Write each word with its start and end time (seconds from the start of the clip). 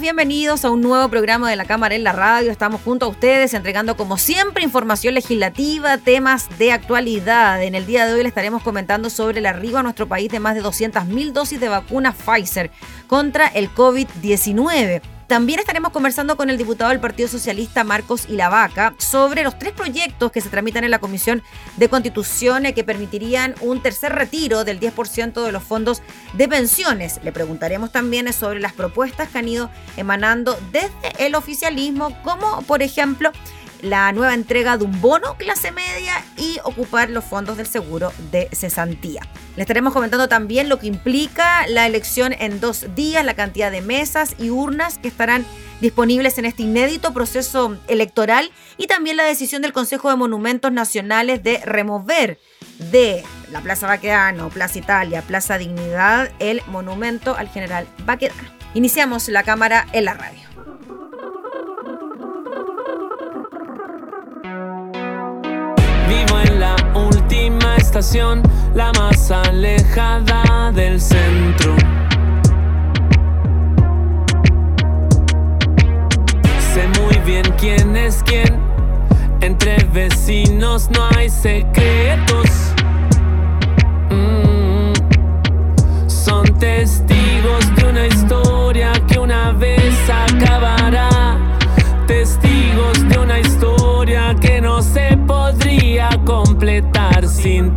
Bienvenidos 0.00 0.66
a 0.66 0.70
un 0.70 0.82
nuevo 0.82 1.08
programa 1.08 1.48
de 1.48 1.56
la 1.56 1.64
Cámara 1.64 1.94
en 1.94 2.04
la 2.04 2.12
Radio. 2.12 2.50
Estamos 2.50 2.82
junto 2.82 3.06
a 3.06 3.08
ustedes 3.08 3.54
entregando 3.54 3.96
como 3.96 4.18
siempre 4.18 4.62
información 4.62 5.14
legislativa, 5.14 5.96
temas 5.96 6.50
de 6.58 6.70
actualidad. 6.70 7.62
En 7.62 7.74
el 7.74 7.86
día 7.86 8.04
de 8.04 8.12
hoy 8.12 8.18
les 8.18 8.28
estaremos 8.28 8.62
comentando 8.62 9.08
sobre 9.08 9.38
el 9.38 9.46
arribo 9.46 9.78
a 9.78 9.82
nuestro 9.82 10.06
país 10.06 10.30
de 10.30 10.38
más 10.38 10.54
de 10.54 10.62
200.000 10.62 11.32
dosis 11.32 11.58
de 11.60 11.70
vacuna 11.70 12.12
Pfizer 12.12 12.70
contra 13.06 13.46
el 13.46 13.70
COVID-19. 13.72 15.15
También 15.26 15.58
estaremos 15.58 15.90
conversando 15.90 16.36
con 16.36 16.50
el 16.50 16.56
diputado 16.56 16.90
del 16.90 17.00
Partido 17.00 17.28
Socialista 17.28 17.82
Marcos 17.82 18.26
Ilavaca 18.28 18.94
sobre 18.98 19.42
los 19.42 19.58
tres 19.58 19.72
proyectos 19.72 20.30
que 20.30 20.40
se 20.40 20.50
tramitan 20.50 20.84
en 20.84 20.92
la 20.92 21.00
Comisión 21.00 21.42
de 21.76 21.88
Constitución 21.88 22.62
que 22.72 22.84
permitirían 22.84 23.56
un 23.60 23.82
tercer 23.82 24.12
retiro 24.12 24.64
del 24.64 24.78
10% 24.78 25.44
de 25.44 25.50
los 25.50 25.64
fondos 25.64 26.00
de 26.34 26.46
pensiones. 26.46 27.18
Le 27.24 27.32
preguntaremos 27.32 27.90
también 27.90 28.32
sobre 28.32 28.60
las 28.60 28.72
propuestas 28.72 29.28
que 29.28 29.38
han 29.38 29.48
ido 29.48 29.68
emanando 29.96 30.56
desde 30.70 31.26
el 31.26 31.34
oficialismo, 31.34 32.16
como 32.22 32.62
por 32.62 32.82
ejemplo 32.82 33.32
la 33.82 34.12
nueva 34.12 34.34
entrega 34.34 34.76
de 34.76 34.84
un 34.84 35.00
bono 35.00 35.36
clase 35.36 35.72
media 35.72 36.24
y 36.36 36.58
ocupar 36.64 37.10
los 37.10 37.24
fondos 37.24 37.56
del 37.56 37.66
seguro 37.66 38.12
de 38.30 38.48
cesantía. 38.52 39.22
Le 39.56 39.62
estaremos 39.62 39.92
comentando 39.92 40.28
también 40.28 40.68
lo 40.68 40.78
que 40.78 40.86
implica 40.86 41.66
la 41.68 41.86
elección 41.86 42.34
en 42.38 42.60
dos 42.60 42.94
días, 42.94 43.24
la 43.24 43.34
cantidad 43.34 43.70
de 43.70 43.80
mesas 43.80 44.34
y 44.38 44.50
urnas 44.50 44.98
que 44.98 45.08
estarán 45.08 45.46
disponibles 45.80 46.38
en 46.38 46.46
este 46.46 46.62
inédito 46.62 47.12
proceso 47.12 47.76
electoral 47.88 48.50
y 48.76 48.86
también 48.86 49.16
la 49.16 49.24
decisión 49.24 49.62
del 49.62 49.72
Consejo 49.72 50.10
de 50.10 50.16
Monumentos 50.16 50.72
Nacionales 50.72 51.42
de 51.42 51.58
remover 51.64 52.38
de 52.90 53.22
la 53.50 53.60
Plaza 53.60 53.86
Baquedano, 53.86 54.48
Plaza 54.50 54.78
Italia, 54.78 55.22
Plaza 55.22 55.58
Dignidad, 55.58 56.30
el 56.38 56.62
monumento 56.68 57.36
al 57.36 57.48
general 57.48 57.86
Baquedano. 58.04 58.50
Iniciamos 58.74 59.28
la 59.28 59.42
cámara 59.42 59.86
en 59.92 60.04
la 60.04 60.14
radio. 60.14 60.45
La 68.72 68.92
más 68.92 69.32
alejada 69.32 70.70
del 70.70 71.00
centro. 71.00 71.74
Sé 76.72 76.86
muy 77.00 77.16
bien 77.26 77.42
quién 77.58 77.96
es 77.96 78.22
quién, 78.22 78.60
entre 79.40 79.82
vecinos 79.92 80.88
no 80.90 81.08
hay 81.16 81.28
secretos. 81.28 82.48
Mm. 84.10 84.92
Son 86.06 86.44
testigos 86.58 87.74
de 87.74 87.86
una 87.88 88.06
historia 88.06 88.92
que 89.08 89.18
una 89.18 89.50
vez 89.50 89.94
acabará. 90.08 91.38
Testigos 92.06 93.08
de 93.08 93.18
una 93.18 93.40
historia 93.40 94.36
que 94.40 94.60
no 94.60 94.80
se 94.80 95.16
podría 95.26 96.08
completar 96.24 97.26
sin 97.26 97.75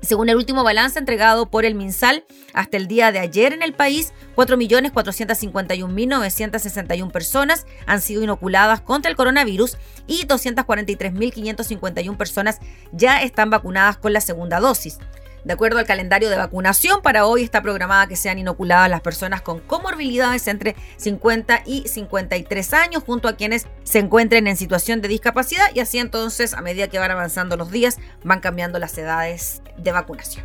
Según 0.00 0.28
el 0.28 0.36
último 0.36 0.62
balance 0.64 0.98
entregado 0.98 1.46
por 1.46 1.64
el 1.64 1.74
MinSal, 1.74 2.24
hasta 2.54 2.76
el 2.76 2.86
día 2.86 3.10
de 3.12 3.18
ayer 3.18 3.52
en 3.52 3.62
el 3.62 3.72
país, 3.72 4.12
4.451.961 4.36 7.10
personas 7.10 7.66
han 7.86 8.00
sido 8.00 8.22
inoculadas 8.22 8.80
contra 8.80 9.10
el 9.10 9.16
coronavirus 9.16 9.76
y 10.06 10.26
243.551 10.26 12.16
personas 12.16 12.60
ya 12.92 13.22
están 13.22 13.50
vacunadas 13.50 13.96
con 13.96 14.12
la 14.12 14.20
segunda 14.20 14.60
dosis. 14.60 14.98
De 15.44 15.52
acuerdo 15.52 15.78
al 15.78 15.86
calendario 15.86 16.30
de 16.30 16.36
vacunación, 16.36 17.00
para 17.02 17.26
hoy 17.26 17.42
está 17.42 17.62
programada 17.62 18.06
que 18.06 18.16
sean 18.16 18.38
inoculadas 18.38 18.90
las 18.90 19.00
personas 19.00 19.40
con 19.40 19.60
comorbilidades 19.60 20.48
entre 20.48 20.76
50 20.96 21.62
y 21.64 21.86
53 21.86 22.74
años, 22.74 23.02
junto 23.04 23.28
a 23.28 23.36
quienes 23.36 23.66
se 23.84 23.98
encuentren 23.98 24.46
en 24.46 24.56
situación 24.56 25.00
de 25.00 25.08
discapacidad 25.08 25.66
y 25.74 25.80
así 25.80 25.98
entonces, 25.98 26.54
a 26.54 26.60
medida 26.60 26.88
que 26.88 26.98
van 26.98 27.10
avanzando 27.10 27.56
los 27.56 27.70
días, 27.70 27.98
van 28.24 28.40
cambiando 28.40 28.78
las 28.78 28.96
edades 28.98 29.62
de 29.76 29.92
vacunación. 29.92 30.44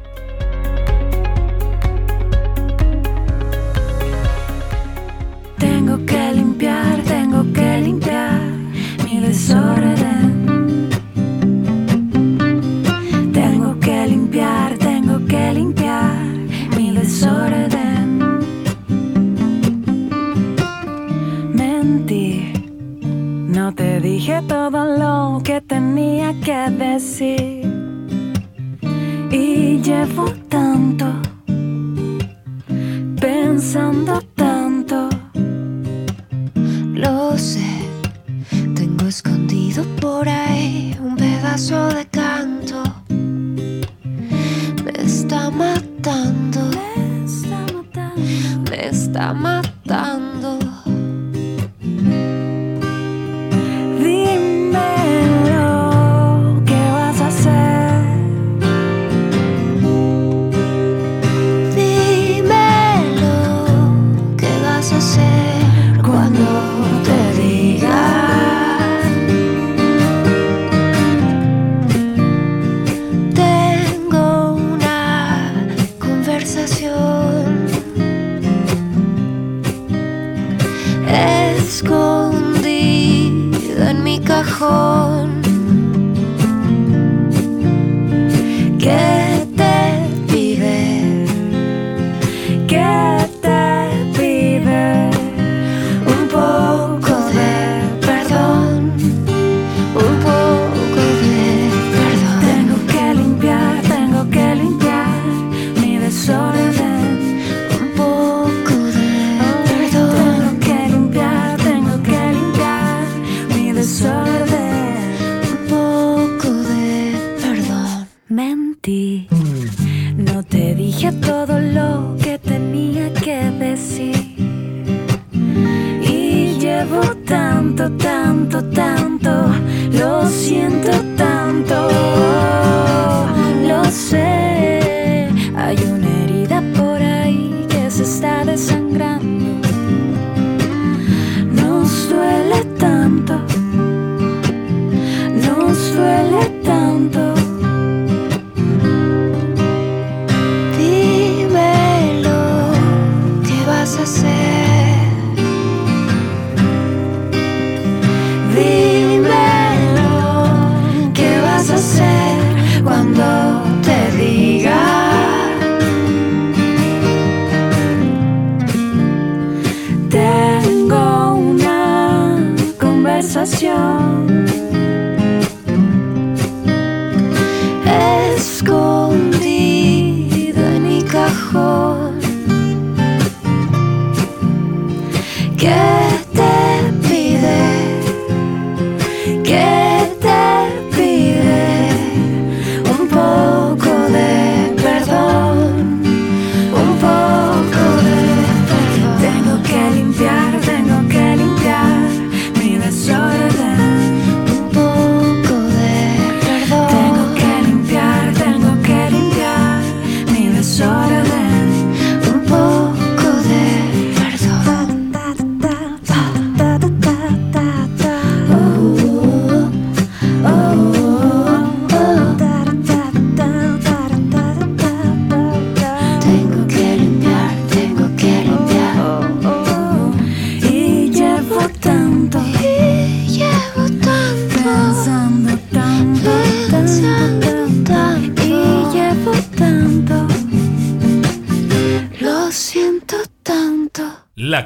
Tengo 5.58 6.06
que 6.06 6.32
limpiar, 6.34 7.02
tengo 7.04 7.44
que 7.54 7.78
limpiar 7.80 8.42
mi 9.06 9.20
desorden. 9.20 10.43
No 23.64 23.74
te 23.74 24.02
dije 24.02 24.42
todo 24.46 24.84
lo 24.84 25.42
que 25.42 25.62
tenía 25.62 26.34
que 26.44 26.70
decir. 26.70 27.64
Y 29.32 29.82
llevo 29.82 30.26
tanto, 30.50 31.06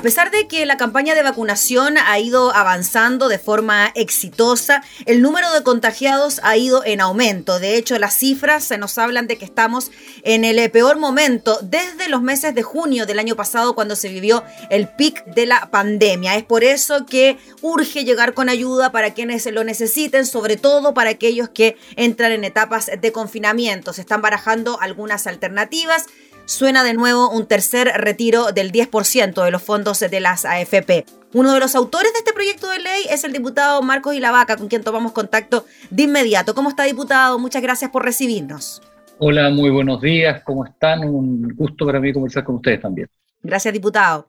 A 0.00 0.02
pesar 0.02 0.30
de 0.30 0.48
que 0.48 0.64
la 0.64 0.78
campaña 0.78 1.14
de 1.14 1.22
vacunación 1.22 1.98
ha 1.98 2.18
ido 2.18 2.54
avanzando 2.54 3.28
de 3.28 3.38
forma 3.38 3.92
exitosa, 3.94 4.82
el 5.04 5.20
número 5.20 5.52
de 5.52 5.62
contagiados 5.62 6.40
ha 6.42 6.56
ido 6.56 6.82
en 6.86 7.02
aumento. 7.02 7.58
De 7.58 7.76
hecho, 7.76 7.98
las 7.98 8.14
cifras 8.14 8.64
se 8.64 8.78
nos 8.78 8.96
hablan 8.96 9.26
de 9.26 9.36
que 9.36 9.44
estamos 9.44 9.90
en 10.22 10.46
el 10.46 10.58
eh, 10.58 10.70
peor 10.70 10.98
momento 10.98 11.58
desde 11.60 12.08
los 12.08 12.22
meses 12.22 12.54
de 12.54 12.62
junio 12.62 13.04
del 13.04 13.18
año 13.18 13.36
pasado 13.36 13.74
cuando 13.74 13.94
se 13.94 14.08
vivió 14.08 14.42
el 14.70 14.88
pic 14.88 15.22
de 15.26 15.44
la 15.44 15.70
pandemia. 15.70 16.34
Es 16.36 16.44
por 16.44 16.64
eso 16.64 17.04
que 17.04 17.36
urge 17.60 18.02
llegar 18.06 18.32
con 18.32 18.48
ayuda 18.48 18.92
para 18.92 19.12
quienes 19.12 19.44
lo 19.52 19.64
necesiten, 19.64 20.24
sobre 20.24 20.56
todo 20.56 20.94
para 20.94 21.10
aquellos 21.10 21.50
que 21.50 21.76
entran 21.96 22.32
en 22.32 22.44
etapas 22.44 22.90
de 22.98 23.12
confinamiento. 23.12 23.92
Se 23.92 24.00
están 24.00 24.22
barajando 24.22 24.80
algunas 24.80 25.26
alternativas 25.26 26.06
suena 26.50 26.82
de 26.82 26.94
nuevo 26.94 27.30
un 27.30 27.46
tercer 27.46 27.92
retiro 27.94 28.50
del 28.50 28.72
10% 28.72 29.44
de 29.44 29.50
los 29.52 29.62
fondos 29.62 30.00
de 30.00 30.20
las 30.20 30.44
AFP. 30.44 31.06
Uno 31.32 31.54
de 31.54 31.60
los 31.60 31.76
autores 31.76 32.12
de 32.12 32.18
este 32.18 32.32
proyecto 32.32 32.68
de 32.68 32.80
ley 32.80 33.04
es 33.08 33.22
el 33.22 33.32
diputado 33.32 33.80
Marcos 33.82 34.16
Ilavaca, 34.16 34.56
con 34.56 34.66
quien 34.66 34.82
tomamos 34.82 35.12
contacto 35.12 35.64
de 35.90 36.02
inmediato. 36.02 36.56
¿Cómo 36.56 36.68
está, 36.68 36.82
diputado? 36.82 37.38
Muchas 37.38 37.62
gracias 37.62 37.92
por 37.92 38.04
recibirnos. 38.04 38.82
Hola, 39.18 39.50
muy 39.50 39.70
buenos 39.70 40.00
días, 40.00 40.42
¿cómo 40.42 40.64
están? 40.64 41.04
Un 41.04 41.54
gusto 41.54 41.86
para 41.86 42.00
mí 42.00 42.12
conversar 42.12 42.42
con 42.42 42.56
ustedes 42.56 42.80
también. 42.80 43.08
Gracias, 43.44 43.72
diputado. 43.72 44.28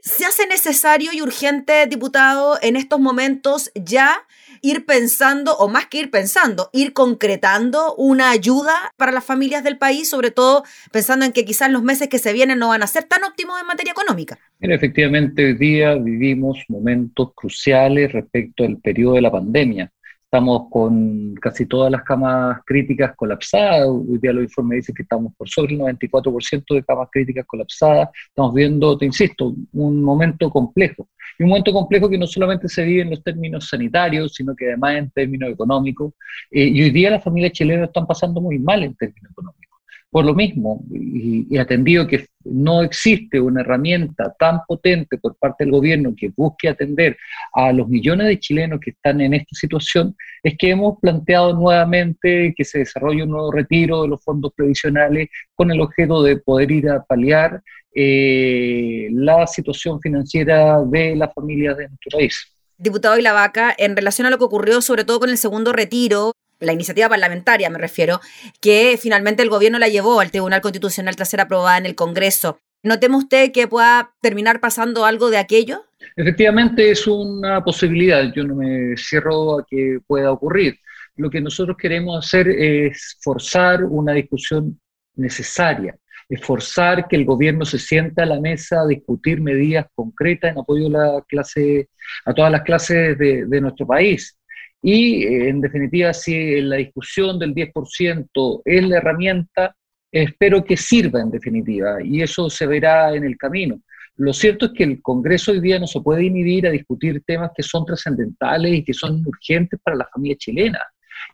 ¿Se 0.00 0.24
hace 0.24 0.48
necesario 0.48 1.12
y 1.12 1.22
urgente, 1.22 1.86
diputado, 1.86 2.58
en 2.62 2.74
estos 2.74 2.98
momentos 2.98 3.70
ya 3.76 4.26
ir 4.62 4.86
pensando, 4.86 5.56
o 5.56 5.68
más 5.68 5.86
que 5.86 5.98
ir 5.98 6.10
pensando, 6.10 6.70
ir 6.72 6.92
concretando 6.92 7.94
una 7.96 8.30
ayuda 8.30 8.74
para 8.96 9.12
las 9.12 9.24
familias 9.24 9.64
del 9.64 9.78
país, 9.78 10.08
sobre 10.08 10.30
todo 10.30 10.64
pensando 10.92 11.24
en 11.24 11.32
que 11.32 11.44
quizás 11.44 11.70
los 11.70 11.82
meses 11.82 12.08
que 12.08 12.18
se 12.18 12.32
vienen 12.32 12.58
no 12.58 12.68
van 12.68 12.82
a 12.82 12.86
ser 12.86 13.04
tan 13.04 13.24
óptimos 13.24 13.60
en 13.60 13.66
materia 13.66 13.92
económica? 13.92 14.38
Mira, 14.58 14.74
efectivamente, 14.74 15.44
hoy 15.44 15.54
día 15.54 15.94
vivimos 15.94 16.58
momentos 16.68 17.32
cruciales 17.34 18.12
respecto 18.12 18.64
al 18.64 18.78
periodo 18.78 19.14
de 19.14 19.22
la 19.22 19.30
pandemia. 19.30 19.90
Estamos 20.32 20.68
con 20.70 21.34
casi 21.34 21.66
todas 21.66 21.90
las 21.90 22.04
camas 22.04 22.60
críticas 22.64 23.16
colapsadas. 23.16 23.88
Hoy 23.88 24.16
día 24.22 24.32
los 24.32 24.44
informes 24.44 24.76
dicen 24.76 24.94
que 24.94 25.02
estamos 25.02 25.32
por 25.36 25.48
sobre 25.48 25.74
el 25.74 25.80
94% 25.80 26.74
de 26.76 26.84
camas 26.84 27.08
críticas 27.10 27.44
colapsadas. 27.46 28.10
Estamos 28.28 28.54
viendo, 28.54 28.96
te 28.96 29.06
insisto, 29.06 29.56
un 29.72 30.00
momento 30.00 30.48
complejo. 30.48 31.08
Y 31.38 31.42
un 31.42 31.48
momento 31.50 31.72
complejo 31.72 32.08
que 32.08 32.18
no 32.18 32.26
solamente 32.26 32.68
se 32.68 32.84
vive 32.84 33.02
en 33.02 33.10
los 33.10 33.22
términos 33.22 33.68
sanitarios, 33.68 34.34
sino 34.34 34.54
que 34.54 34.66
además 34.68 34.96
en 34.96 35.10
términos 35.10 35.50
económicos. 35.50 36.14
Eh, 36.50 36.66
y 36.66 36.82
hoy 36.82 36.90
día 36.90 37.10
las 37.10 37.24
familias 37.24 37.52
chilenas 37.52 37.88
están 37.88 38.06
pasando 38.06 38.40
muy 38.40 38.58
mal 38.58 38.82
en 38.82 38.94
términos 38.94 39.30
económicos. 39.32 39.69
Por 40.10 40.24
lo 40.24 40.34
mismo, 40.34 40.82
y, 40.90 41.56
atendido 41.56 42.06
que 42.08 42.26
no 42.44 42.82
existe 42.82 43.40
una 43.40 43.60
herramienta 43.60 44.34
tan 44.36 44.60
potente 44.66 45.18
por 45.18 45.36
parte 45.36 45.62
del 45.62 45.70
gobierno 45.70 46.14
que 46.16 46.32
busque 46.36 46.68
atender 46.68 47.16
a 47.52 47.72
los 47.72 47.86
millones 47.88 48.26
de 48.26 48.40
chilenos 48.40 48.80
que 48.80 48.90
están 48.90 49.20
en 49.20 49.34
esta 49.34 49.54
situación, 49.54 50.16
es 50.42 50.58
que 50.58 50.70
hemos 50.70 50.98
planteado 50.98 51.54
nuevamente 51.54 52.52
que 52.56 52.64
se 52.64 52.80
desarrolle 52.80 53.22
un 53.22 53.30
nuevo 53.30 53.52
retiro 53.52 54.02
de 54.02 54.08
los 54.08 54.24
fondos 54.24 54.52
previsionales 54.56 55.28
con 55.54 55.70
el 55.70 55.80
objeto 55.80 56.24
de 56.24 56.38
poder 56.38 56.72
ir 56.72 56.90
a 56.90 57.04
paliar 57.04 57.62
eh, 57.94 59.08
la 59.12 59.46
situación 59.46 60.00
financiera 60.00 60.82
de 60.84 61.14
las 61.14 61.32
familias 61.32 61.76
de 61.76 61.88
nuestro 61.88 62.18
país. 62.18 62.52
Diputado 62.78 63.18
Ilavaca, 63.18 63.74
en 63.76 63.94
relación 63.94 64.26
a 64.26 64.30
lo 64.30 64.38
que 64.38 64.44
ocurrió 64.44 64.80
sobre 64.80 65.04
todo 65.04 65.20
con 65.20 65.30
el 65.30 65.38
segundo 65.38 65.72
retiro, 65.72 66.32
la 66.60 66.72
iniciativa 66.72 67.08
parlamentaria 67.08 67.70
me 67.70 67.78
refiero, 67.78 68.20
que 68.60 68.98
finalmente 69.00 69.42
el 69.42 69.50
gobierno 69.50 69.78
la 69.78 69.88
llevó 69.88 70.20
al 70.20 70.30
Tribunal 70.30 70.60
Constitucional 70.60 71.16
tras 71.16 71.30
ser 71.30 71.40
aprobada 71.40 71.78
en 71.78 71.86
el 71.86 71.94
Congreso. 71.94 72.60
¿No 72.82 72.98
teme 72.98 73.16
usted 73.16 73.52
que 73.52 73.68
pueda 73.68 74.14
terminar 74.22 74.60
pasando 74.60 75.04
algo 75.04 75.30
de 75.30 75.38
aquello? 75.38 75.84
Efectivamente 76.16 76.90
es 76.90 77.06
una 77.06 77.62
posibilidad, 77.62 78.32
yo 78.34 78.44
no 78.44 78.54
me 78.54 78.96
cierro 78.96 79.58
a 79.58 79.66
que 79.68 79.98
pueda 80.06 80.32
ocurrir. 80.32 80.76
Lo 81.16 81.28
que 81.28 81.40
nosotros 81.40 81.76
queremos 81.76 82.24
hacer 82.24 82.48
es 82.48 83.18
forzar 83.20 83.84
una 83.84 84.12
discusión 84.12 84.80
necesaria, 85.16 85.94
es 86.28 86.40
forzar 86.40 87.06
que 87.06 87.16
el 87.16 87.26
gobierno 87.26 87.66
se 87.66 87.78
sienta 87.78 88.22
a 88.22 88.26
la 88.26 88.40
mesa 88.40 88.80
a 88.80 88.86
discutir 88.86 89.40
medidas 89.42 89.86
concretas 89.94 90.52
en 90.52 90.58
apoyo 90.58 90.86
a, 90.86 90.90
la 90.90 91.24
clase, 91.28 91.90
a 92.24 92.32
todas 92.32 92.50
las 92.50 92.62
clases 92.62 93.18
de, 93.18 93.44
de 93.46 93.60
nuestro 93.60 93.86
país. 93.86 94.38
Y 94.82 95.24
en 95.26 95.60
definitiva, 95.60 96.12
si 96.12 96.60
la 96.62 96.76
discusión 96.76 97.38
del 97.38 97.54
10% 97.54 98.62
es 98.64 98.88
la 98.88 98.96
herramienta, 98.96 99.74
espero 100.10 100.64
que 100.64 100.76
sirva 100.76 101.20
en 101.20 101.30
definitiva, 101.30 102.02
y 102.02 102.22
eso 102.22 102.48
se 102.48 102.66
verá 102.66 103.14
en 103.14 103.24
el 103.24 103.36
camino. 103.36 103.80
Lo 104.16 104.32
cierto 104.32 104.66
es 104.66 104.72
que 104.72 104.84
el 104.84 105.00
Congreso 105.02 105.52
hoy 105.52 105.60
día 105.60 105.78
no 105.78 105.86
se 105.86 106.00
puede 106.00 106.24
inhibir 106.24 106.66
a 106.66 106.70
discutir 106.70 107.22
temas 107.26 107.52
que 107.56 107.62
son 107.62 107.84
trascendentales 107.84 108.72
y 108.72 108.84
que 108.84 108.92
son 108.92 109.22
urgentes 109.26 109.80
para 109.82 109.96
la 109.96 110.08
familia 110.12 110.36
chilena. 110.36 110.80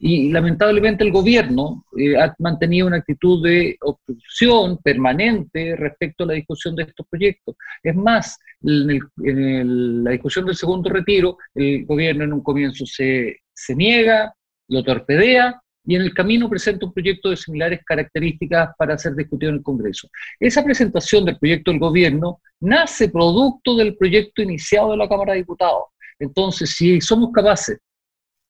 Y 0.00 0.30
lamentablemente 0.30 1.04
el 1.04 1.12
gobierno 1.12 1.84
eh, 1.96 2.16
ha 2.16 2.34
mantenido 2.38 2.86
una 2.86 2.98
actitud 2.98 3.42
de 3.42 3.76
obstrucción 3.80 4.78
permanente 4.78 5.76
respecto 5.76 6.24
a 6.24 6.28
la 6.28 6.34
discusión 6.34 6.76
de 6.76 6.84
estos 6.84 7.06
proyectos. 7.08 7.56
Es 7.82 7.94
más, 7.94 8.38
en, 8.62 10.04
la 10.04 10.10
discusión 10.10 10.46
del 10.46 10.56
segundo 10.56 10.90
retiro, 10.90 11.38
el 11.54 11.86
gobierno 11.86 12.24
en 12.24 12.32
un 12.32 12.42
comienzo 12.42 12.84
se, 12.86 13.40
se 13.54 13.74
niega, 13.74 14.34
lo 14.68 14.82
torpedea 14.82 15.60
y 15.86 15.94
en 15.94 16.02
el 16.02 16.12
camino 16.12 16.50
presenta 16.50 16.84
un 16.84 16.92
proyecto 16.92 17.30
de 17.30 17.36
similares 17.36 17.80
características 17.84 18.70
para 18.76 18.98
ser 18.98 19.14
discutido 19.14 19.50
en 19.50 19.58
el 19.58 19.62
Congreso. 19.62 20.08
Esa 20.40 20.64
presentación 20.64 21.24
del 21.24 21.38
proyecto 21.38 21.70
del 21.70 21.80
gobierno 21.80 22.40
nace 22.60 23.08
producto 23.08 23.76
del 23.76 23.96
proyecto 23.96 24.42
iniciado 24.42 24.90
de 24.90 24.96
la 24.96 25.08
Cámara 25.08 25.32
de 25.32 25.38
Diputados. 25.38 25.84
Entonces, 26.18 26.70
si 26.70 27.00
somos 27.00 27.30
capaces 27.32 27.78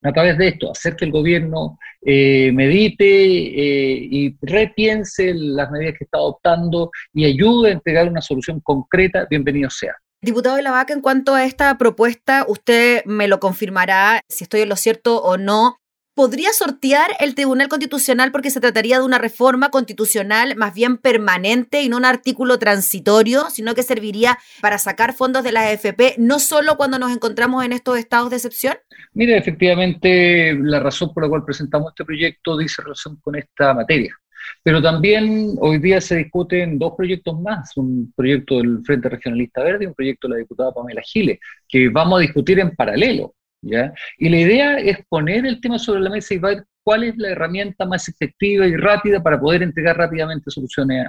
a 0.06 0.12
través 0.12 0.38
de 0.38 0.48
esto, 0.48 0.70
hacer 0.70 0.96
que 0.96 1.04
el 1.04 1.10
gobierno 1.10 1.78
eh, 2.02 2.50
medite 2.52 3.04
eh, 3.04 4.08
y 4.10 4.36
repiense 4.40 5.34
las 5.34 5.70
medidas 5.70 5.94
que 5.98 6.04
está 6.04 6.18
adoptando 6.18 6.90
y 7.12 7.24
ayude 7.24 7.70
a 7.70 7.72
entregar 7.72 8.08
una 8.08 8.20
solución 8.20 8.60
concreta, 8.60 9.26
bienvenido 9.28 9.70
sea. 9.70 9.94
Diputado 10.22 10.56
de 10.56 10.62
la 10.62 10.70
Vaca, 10.70 10.92
en 10.92 11.00
cuanto 11.00 11.34
a 11.34 11.44
esta 11.44 11.76
propuesta, 11.78 12.44
usted 12.48 13.04
me 13.04 13.28
lo 13.28 13.38
confirmará 13.38 14.22
si 14.28 14.44
estoy 14.44 14.62
en 14.62 14.68
lo 14.68 14.76
cierto 14.76 15.22
o 15.22 15.36
no 15.36 15.78
podría 16.16 16.50
sortear 16.54 17.10
el 17.20 17.34
Tribunal 17.34 17.68
Constitucional 17.68 18.32
porque 18.32 18.50
se 18.50 18.58
trataría 18.58 18.98
de 18.98 19.04
una 19.04 19.18
reforma 19.18 19.68
constitucional 19.68 20.56
más 20.56 20.74
bien 20.74 20.96
permanente 20.96 21.82
y 21.82 21.90
no 21.90 21.98
un 21.98 22.06
artículo 22.06 22.58
transitorio, 22.58 23.50
sino 23.50 23.74
que 23.74 23.82
serviría 23.82 24.38
para 24.62 24.78
sacar 24.78 25.12
fondos 25.12 25.44
de 25.44 25.52
la 25.52 25.68
AFP, 25.68 26.14
no 26.16 26.38
solo 26.38 26.78
cuando 26.78 26.98
nos 26.98 27.12
encontramos 27.12 27.62
en 27.64 27.72
estos 27.72 27.98
estados 27.98 28.30
de 28.30 28.36
excepción? 28.36 28.74
Mire, 29.12 29.36
efectivamente, 29.36 30.54
la 30.58 30.80
razón 30.80 31.12
por 31.12 31.22
la 31.22 31.28
cual 31.28 31.44
presentamos 31.44 31.90
este 31.90 32.06
proyecto 32.06 32.56
dice 32.56 32.80
relación 32.82 33.16
con 33.16 33.36
esta 33.36 33.74
materia. 33.74 34.16
Pero 34.62 34.80
también 34.80 35.56
hoy 35.60 35.78
día 35.78 36.00
se 36.00 36.16
discuten 36.16 36.78
dos 36.78 36.94
proyectos 36.96 37.38
más, 37.40 37.76
un 37.76 38.12
proyecto 38.16 38.56
del 38.56 38.80
Frente 38.84 39.10
Regionalista 39.10 39.62
Verde 39.62 39.84
y 39.84 39.88
un 39.88 39.94
proyecto 39.94 40.28
de 40.28 40.34
la 40.34 40.38
diputada 40.38 40.72
Pamela 40.72 41.02
Giles, 41.02 41.38
que 41.68 41.90
vamos 41.90 42.18
a 42.18 42.22
discutir 42.22 42.58
en 42.58 42.74
paralelo. 42.74 43.34
Y 43.62 44.28
la 44.28 44.36
idea 44.36 44.78
es 44.78 44.98
poner 45.08 45.46
el 45.46 45.60
tema 45.60 45.78
sobre 45.78 46.00
la 46.00 46.10
mesa 46.10 46.34
y 46.34 46.38
ver 46.38 46.64
cuál 46.84 47.04
es 47.04 47.16
la 47.16 47.30
herramienta 47.30 47.84
más 47.84 48.08
efectiva 48.08 48.66
y 48.66 48.76
rápida 48.76 49.22
para 49.22 49.40
poder 49.40 49.62
entregar 49.62 49.96
rápidamente 49.96 50.50
soluciones 50.50 51.06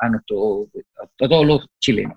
a, 0.00 0.08
nuestro, 0.08 0.66
a 1.00 1.28
todos 1.28 1.46
los 1.46 1.66
chilenos. 1.78 2.16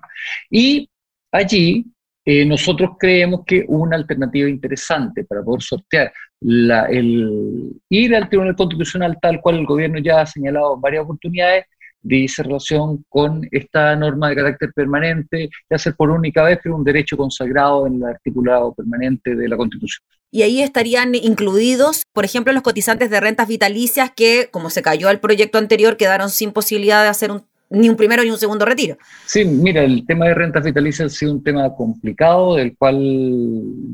Y 0.50 0.90
allí 1.30 1.86
eh, 2.24 2.44
nosotros 2.44 2.96
creemos 2.98 3.44
que 3.46 3.64
una 3.68 3.94
alternativa 3.94 4.48
interesante 4.48 5.24
para 5.24 5.44
poder 5.44 5.62
sortear 5.62 6.12
el 6.40 7.72
ir 7.88 8.16
al 8.16 8.28
Tribunal 8.28 8.56
Constitucional 8.56 9.16
tal 9.22 9.40
cual 9.40 9.58
el 9.58 9.66
gobierno 9.66 10.00
ya 10.00 10.22
ha 10.22 10.26
señalado 10.26 10.74
en 10.74 10.80
varias 10.80 11.04
oportunidades 11.04 11.66
dice 12.06 12.42
relación 12.42 13.04
con 13.08 13.46
esta 13.50 13.96
norma 13.96 14.28
de 14.28 14.36
carácter 14.36 14.72
permanente, 14.74 15.50
de 15.68 15.76
hacer 15.76 15.94
por 15.96 16.10
única 16.10 16.44
vez, 16.44 16.58
pero 16.62 16.76
un 16.76 16.84
derecho 16.84 17.16
consagrado 17.16 17.86
en 17.86 17.96
el 17.96 18.04
articulado 18.04 18.72
permanente 18.74 19.34
de 19.34 19.48
la 19.48 19.56
Constitución. 19.56 20.04
Y 20.30 20.42
ahí 20.42 20.60
estarían 20.60 21.14
incluidos, 21.14 22.02
por 22.12 22.24
ejemplo, 22.24 22.52
los 22.52 22.62
cotizantes 22.62 23.10
de 23.10 23.20
rentas 23.20 23.48
vitalicias 23.48 24.12
que, 24.14 24.48
como 24.50 24.70
se 24.70 24.82
cayó 24.82 25.10
el 25.10 25.20
proyecto 25.20 25.58
anterior, 25.58 25.96
quedaron 25.96 26.30
sin 26.30 26.52
posibilidad 26.52 27.02
de 27.02 27.08
hacer 27.08 27.30
ni 27.70 27.88
un 27.88 27.96
primero 27.96 28.22
ni 28.22 28.30
un 28.30 28.38
segundo 28.38 28.64
retiro. 28.64 28.96
Sí, 29.26 29.44
mira, 29.44 29.82
el 29.82 30.06
tema 30.06 30.26
de 30.26 30.34
rentas 30.34 30.64
vitalicias 30.64 31.12
ha 31.12 31.16
sido 31.16 31.32
un 31.32 31.42
tema 31.42 31.74
complicado, 31.74 32.56
del 32.56 32.76
cual 32.76 32.96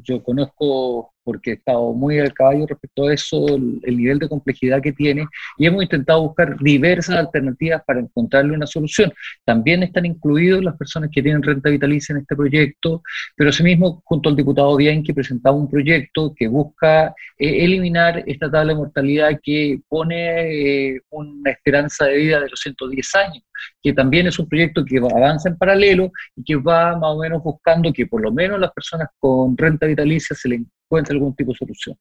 yo 0.02 0.22
conozco 0.22 1.12
porque 1.24 1.50
he 1.50 1.54
estado 1.54 1.92
muy 1.92 2.18
al 2.18 2.32
caballo 2.32 2.66
respecto 2.66 3.06
a 3.06 3.14
eso, 3.14 3.46
el, 3.48 3.96
nivel 3.96 4.18
de 4.18 4.28
complejidad 4.28 4.82
que 4.82 4.92
tiene, 4.92 5.26
y 5.58 5.66
hemos 5.66 5.82
intentado 5.82 6.22
buscar 6.22 6.56
diversas 6.58 7.16
alternativas 7.16 7.82
para 7.86 8.00
encontrarle 8.00 8.54
una 8.54 8.66
solución. 8.66 9.12
También 9.44 9.82
están 9.82 10.06
incluidos 10.06 10.62
las 10.62 10.76
personas 10.76 11.10
que 11.12 11.22
tienen 11.22 11.42
renta 11.42 11.70
vitalicia 11.70 12.12
en 12.14 12.22
este 12.22 12.36
proyecto, 12.36 13.02
pero 13.36 13.50
asimismo, 13.50 14.02
junto 14.04 14.28
al 14.28 14.36
diputado 14.36 14.76
Bianchi, 14.76 15.12
presentaba 15.12 15.56
un 15.56 15.70
proyecto 15.70 16.34
que 16.36 16.48
busca 16.48 17.14
eh, 17.38 17.64
eliminar 17.64 18.22
esta 18.26 18.50
tabla 18.50 18.72
de 18.72 18.78
mortalidad 18.78 19.40
que 19.42 19.80
pone 19.88 20.94
eh, 20.94 21.00
una 21.10 21.50
esperanza 21.50 22.06
de 22.06 22.16
vida 22.16 22.40
de 22.40 22.48
los 22.48 22.60
110 22.60 23.14
años, 23.16 23.42
que 23.82 23.92
también 23.92 24.26
es 24.26 24.38
un 24.38 24.48
proyecto 24.48 24.84
que 24.84 24.98
avanza 24.98 25.48
en 25.48 25.56
paralelo 25.56 26.10
y 26.36 26.44
que 26.44 26.56
va 26.56 26.96
más 26.96 27.10
o 27.10 27.18
menos 27.18 27.42
buscando 27.42 27.92
que 27.92 28.06
por 28.06 28.22
lo 28.22 28.32
menos 28.32 28.58
las 28.58 28.72
personas 28.72 29.08
con 29.18 29.56
renta 29.56 29.86
vitalicia 29.86 30.36
se 30.36 30.48
le 30.48 30.64
encuentre 30.92 31.14
algún 31.14 31.34
tipo 31.34 31.52
de 31.52 31.58
solución. 31.58 31.96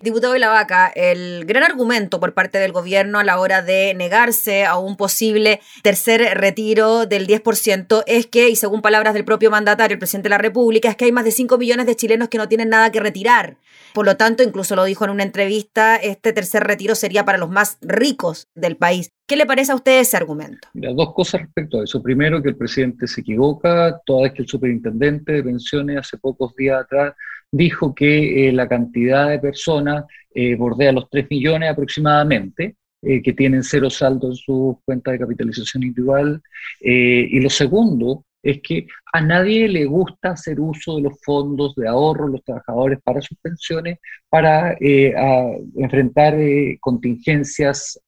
Diputado 0.00 0.32
de 0.32 0.38
la 0.38 0.48
Vaca, 0.48 0.90
el 0.94 1.44
gran 1.44 1.62
argumento 1.62 2.20
por 2.20 2.32
parte 2.32 2.56
del 2.56 2.72
gobierno 2.72 3.18
a 3.18 3.24
la 3.24 3.38
hora 3.38 3.60
de 3.60 3.92
negarse 3.94 4.64
a 4.64 4.78
un 4.78 4.96
posible 4.96 5.60
tercer 5.82 6.22
retiro 6.38 7.04
del 7.04 7.26
10% 7.26 8.02
es 8.06 8.26
que, 8.26 8.48
y 8.48 8.56
según 8.56 8.80
palabras 8.80 9.12
del 9.12 9.26
propio 9.26 9.50
mandatario, 9.50 9.94
el 9.94 9.98
presidente 9.98 10.26
de 10.26 10.30
la 10.30 10.38
República, 10.38 10.88
es 10.88 10.96
que 10.96 11.04
hay 11.04 11.12
más 11.12 11.26
de 11.26 11.32
5 11.32 11.58
millones 11.58 11.84
de 11.84 11.96
chilenos 11.96 12.28
que 12.28 12.38
no 12.38 12.48
tienen 12.48 12.70
nada 12.70 12.90
que 12.90 13.00
retirar. 13.00 13.58
Por 13.92 14.06
lo 14.06 14.16
tanto, 14.16 14.42
incluso 14.42 14.74
lo 14.74 14.84
dijo 14.84 15.04
en 15.04 15.10
una 15.10 15.22
entrevista, 15.22 15.96
este 15.96 16.32
tercer 16.32 16.64
retiro 16.64 16.94
sería 16.94 17.26
para 17.26 17.36
los 17.36 17.50
más 17.50 17.76
ricos 17.82 18.48
del 18.54 18.76
país. 18.76 19.10
¿Qué 19.26 19.36
le 19.36 19.44
parece 19.44 19.72
a 19.72 19.74
usted 19.74 20.00
ese 20.00 20.16
argumento? 20.16 20.68
Mira, 20.72 20.92
dos 20.94 21.12
cosas 21.12 21.42
respecto 21.42 21.80
a 21.80 21.84
eso. 21.84 22.02
Primero, 22.02 22.42
que 22.42 22.50
el 22.50 22.56
presidente 22.56 23.06
se 23.06 23.20
equivoca, 23.20 24.00
toda 24.06 24.22
vez 24.22 24.32
que 24.32 24.42
el 24.42 24.48
superintendente 24.48 25.32
de 25.32 25.42
pensiones 25.42 25.98
hace 25.98 26.16
pocos 26.16 26.54
días 26.56 26.82
atrás 26.82 27.14
dijo 27.56 27.94
que 27.94 28.48
eh, 28.48 28.52
la 28.52 28.68
cantidad 28.68 29.28
de 29.30 29.38
personas 29.38 30.04
eh, 30.34 30.54
bordea 30.54 30.92
los 30.92 31.08
3 31.10 31.26
millones 31.30 31.70
aproximadamente, 31.70 32.76
eh, 33.02 33.22
que 33.22 33.32
tienen 33.32 33.62
cero 33.62 33.88
saldo 33.88 34.28
en 34.28 34.34
su 34.34 34.80
cuenta 34.84 35.12
de 35.12 35.18
capitalización 35.18 35.82
individual. 35.84 36.42
y 36.80 37.40
lo 37.40 37.50
segundo 37.50 38.24
es 38.42 38.60
que 38.62 38.86
a 39.12 39.20
nadie 39.20 39.68
le 39.68 39.84
gusta 39.86 40.30
hacer 40.30 40.60
uso 40.60 40.96
de 40.96 41.02
los 41.02 41.14
fondos 41.22 41.74
de 41.76 41.88
ahorro, 41.88 42.28
los 42.28 42.44
trabajadores 42.44 43.00
para 43.02 43.20
sus 43.20 43.36
pensiones, 43.38 43.98
para 44.28 44.76
enfrentar 44.80 46.36
contingencias, 46.80 48.00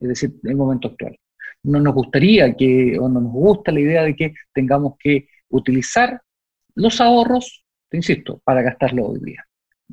es 0.00 0.08
decir, 0.08 0.32
en 0.44 0.50
el 0.50 0.56
momento 0.56 0.88
actual. 0.88 1.16
No 1.62 1.80
nos 1.80 1.94
gustaría 1.94 2.54
que, 2.54 2.98
o 2.98 3.08
no 3.08 3.20
nos 3.20 3.32
gusta 3.32 3.72
la 3.72 3.80
idea 3.80 4.02
de 4.04 4.14
que 4.14 4.34
tengamos 4.52 4.94
que 4.98 5.28
utilizar 5.48 6.20
los 6.74 7.00
ahorros 7.00 7.65
te 7.88 7.96
insisto, 7.96 8.40
para 8.44 8.62
gastarlo 8.62 9.06
hoy 9.06 9.20
día. 9.22 9.44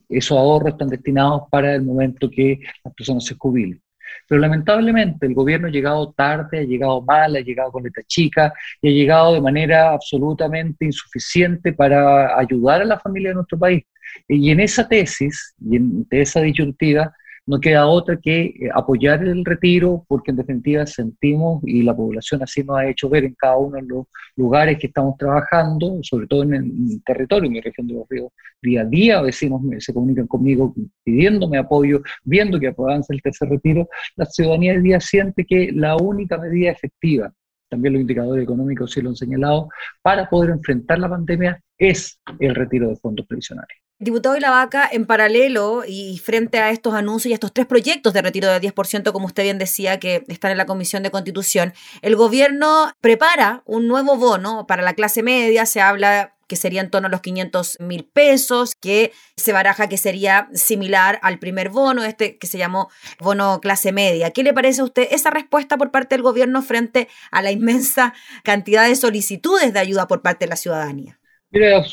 Esos 0.10 0.38
ahorros 0.38 0.74
están 0.74 0.90
destinados 0.90 1.44
para 1.50 1.76
el 1.76 1.84
momento 1.84 2.30
que 2.30 2.60
las 2.84 2.94
personas 2.94 3.26
se 3.26 3.36
jubilen. 3.36 3.82
Pero 4.28 4.42
lamentablemente 4.42 5.26
el 5.26 5.34
gobierno 5.34 5.68
ha 5.68 5.72
llegado 5.72 6.12
tarde, 6.12 6.60
ha 6.60 6.64
llegado 6.64 7.02
mal, 7.02 7.36
ha 7.36 7.40
llegado 7.40 7.72
con 7.72 7.84
letra 7.84 8.04
chica 8.06 8.54
y 8.82 8.90
ha 8.90 8.92
llegado 8.92 9.34
de 9.34 9.42
manera 9.42 9.92
absolutamente 9.92 10.86
insuficiente 10.86 11.74
para 11.74 12.38
ayudar 12.38 12.82
a 12.82 12.86
la 12.86 13.00
familia 13.00 13.30
de 13.30 13.36
nuestro 13.36 13.58
país. 13.58 13.84
Y 14.28 14.52
en 14.52 14.60
esa 14.60 14.88
tesis, 14.88 15.56
y 15.60 15.78
en 15.78 16.08
esa 16.12 16.42
disyuntiva, 16.42 17.14
no 17.46 17.60
queda 17.60 17.88
otra 17.88 18.18
que 18.18 18.46
eh, 18.46 18.70
apoyar 18.74 19.24
el 19.24 19.44
retiro, 19.44 20.06
porque 20.08 20.32
en 20.32 20.38
definitiva 20.38 20.86
sentimos, 20.86 21.62
y 21.66 21.84
la 21.84 21.96
población 21.96 22.42
así 22.44 22.64
nos 22.64 22.78
ha 22.78 22.88
hecho 22.88 23.10
ver 23.10 23.26
en 23.26 23.34
cada 23.36 23.58
uno 23.58 23.78
de 23.78 23.84
los 23.84 24.06
lugares 24.36 24.80
que 24.80 24.88
estamos 24.88 25.18
trabajando, 25.18 26.00
sobre 26.02 26.28
todo 26.28 26.44
en 26.44 26.54
el 26.54 27.04
territorio, 27.04 27.48
en 27.48 27.54
mi 27.54 27.62
región 27.62 27.88
de 27.88 27.94
los 27.96 28.08
ríos, 28.10 28.32
día 28.62 28.82
a 28.82 28.86
día 28.86 29.22
vecinos 29.22 29.62
se 29.80 29.94
comunican 29.94 30.28
conmigo 30.28 30.74
pidiéndome 31.04 31.58
apoyo, 31.58 32.02
viendo 32.24 32.60
que 32.60 32.68
avanza 32.68 33.14
el 33.14 33.22
tercer 33.22 33.50
retiro, 33.50 33.88
la 34.16 34.26
ciudadanía 34.26 34.74
del 34.74 34.84
día 34.84 35.00
siente 35.00 35.46
que 35.46 35.72
la 35.74 35.98
única 35.98 36.38
medida 36.38 36.72
efectiva 36.72 37.34
también 37.74 37.94
los 37.94 38.02
indicadores 38.02 38.44
económicos 38.44 38.92
sí 38.92 39.02
lo 39.02 39.10
han 39.10 39.16
señalado, 39.16 39.68
para 40.04 40.30
poder 40.30 40.52
enfrentar 40.52 41.00
la 41.00 41.10
pandemia 41.10 41.60
es 41.76 42.20
el 42.40 42.54
retiro 42.54 42.90
de 42.90 42.96
fondos 42.98 43.26
previsionales. 43.26 43.83
Diputado 44.04 44.36
de 44.36 44.42
la 44.42 44.52
Vaca, 44.52 44.90
en 44.92 45.06
paralelo 45.06 45.84
y 45.88 46.18
frente 46.18 46.60
a 46.60 46.72
estos 46.72 46.94
anuncios 46.94 47.30
y 47.30 47.34
estos 47.34 47.54
tres 47.54 47.66
proyectos 47.66 48.14
de 48.14 48.22
retiro 48.22 48.50
del 48.50 48.62
10%, 48.62 49.12
como 49.12 49.28
usted 49.28 49.44
bien 49.44 49.58
decía, 49.58 50.00
que 50.00 50.26
están 50.28 50.52
en 50.52 50.58
la 50.58 50.66
Comisión 50.66 51.04
de 51.04 51.12
Constitución, 51.12 51.74
el 52.02 52.16
gobierno 52.16 52.92
prepara 53.02 53.64
un 53.66 53.88
nuevo 53.88 54.18
bono 54.18 54.68
para 54.68 54.84
la 54.84 54.94
clase 54.94 55.24
media, 55.24 55.66
se 55.66 55.82
habla 55.82 56.34
que 56.48 56.56
sería 56.56 56.82
en 56.82 56.90
torno 56.90 57.08
a 57.08 57.12
los 57.12 57.22
500 57.22 57.80
mil 57.80 58.06
pesos, 58.06 58.76
que 58.76 59.12
se 59.38 59.54
baraja 59.54 59.88
que 59.88 59.98
sería 59.98 60.50
similar 60.54 61.20
al 61.24 61.40
primer 61.40 61.70
bono, 61.70 62.04
este 62.04 62.38
que 62.38 62.48
se 62.48 62.58
llamó 62.58 62.90
bono 63.20 63.60
clase 63.62 63.92
media. 63.92 64.32
¿Qué 64.32 64.44
le 64.44 64.54
parece 64.54 64.82
a 64.82 64.84
usted 64.84 65.08
esa 65.12 65.30
respuesta 65.30 65.78
por 65.78 65.92
parte 65.92 66.16
del 66.16 66.22
gobierno 66.22 66.62
frente 66.62 67.08
a 67.32 67.42
la 67.42 67.52
inmensa 67.52 68.14
cantidad 68.44 68.88
de 68.88 68.96
solicitudes 68.96 69.74
de 69.74 69.80
ayuda 69.80 70.08
por 70.08 70.22
parte 70.22 70.46
de 70.46 70.50
la 70.50 70.56
ciudadanía? 70.56 71.20
Mira, 71.54 71.84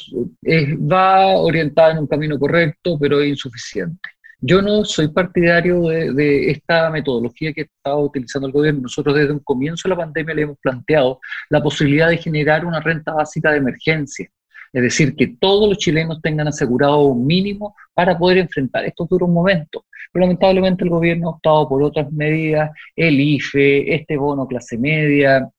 va 0.90 1.37
orientada 1.37 1.92
en 1.92 1.99
un 1.99 2.07
camino 2.07 2.38
correcto, 2.38 2.99
pero 2.99 3.20
es 3.20 3.29
insuficiente. 3.29 4.09
Yo 4.40 4.62
no 4.62 4.87
soy 4.87 5.09
partidario 5.09 5.83
de, 5.83 6.51
esta 6.51 6.88
metodología 6.88 7.53
que 7.53 7.62
estaba 7.62 7.99
utilizando 7.99 8.46
el 8.46 8.55
gobierno. 8.55 8.81
Nosotros 8.81 9.14
desde 9.14 9.33
un 9.33 9.40
comienzo 9.40 9.87
de 9.87 9.90
la 9.90 10.01
pandemia 10.01 10.35
le 10.35 10.42
hemos 10.42 10.59
planteado 10.59 11.20
la 11.51 11.62
posibilidad 11.62 12.09
de 12.09 12.16
generar 12.16 12.64
una 12.64 12.81
renta 12.81 13.12
básica 13.12 13.51
de 13.51 13.59
emergencia. 13.59 14.31
Es 14.73 14.83
decir, 14.83 15.14
que 15.14 15.37
todos 15.38 15.68
los 15.68 15.77
chilenos 15.77 16.23
tengan 16.23 16.49
asegurado 16.49 17.03
un 17.03 17.27
mínimo 17.27 17.75
para 17.92 18.16
poder 18.16 18.38
enfrentar 18.38 18.87
estos 18.87 19.11
duros 19.11 19.29
momentos. 19.29 19.83
Pero 20.11 20.25
lamentablemente 20.25 20.85
el 20.85 20.90
gobierno 20.90 21.29
ha 21.29 21.33
optado 21.33 21.68
por 21.68 21.83
otras 21.83 22.11
medidas, 22.11 22.70
el 22.96 23.20
IFE, 23.20 23.94
este 23.94 24.16
bono 24.16 24.46
clase 24.46 24.79
media, 24.79 25.51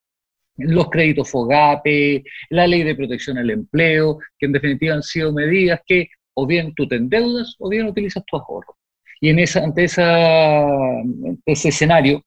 los 0.66 0.90
créditos 0.90 1.30
FOGAPE, 1.30 2.24
la 2.50 2.68
ley 2.68 2.84
de 2.84 2.96
protección 2.96 3.38
al 3.38 3.50
empleo, 3.50 4.20
que 4.38 4.46
en 4.46 4.54
definitiva 4.54 4.96
han 4.96 5.04
sido 5.04 5.34
medidas 5.34 5.80
que 5.86 6.10
o 6.34 6.48
bien 6.48 6.74
tú 6.76 6.88
te 6.88 6.96
endeudas 6.96 7.56
o 7.60 7.70
bien 7.70 7.88
utilizas 7.88 8.24
tu 8.26 8.38
ahorro. 8.38 8.78
Y 9.20 9.30
en 9.30 9.40
esa, 9.40 9.64
ante 9.64 9.84
esa, 9.84 10.66
ese 11.46 11.70
escenario, 11.70 12.24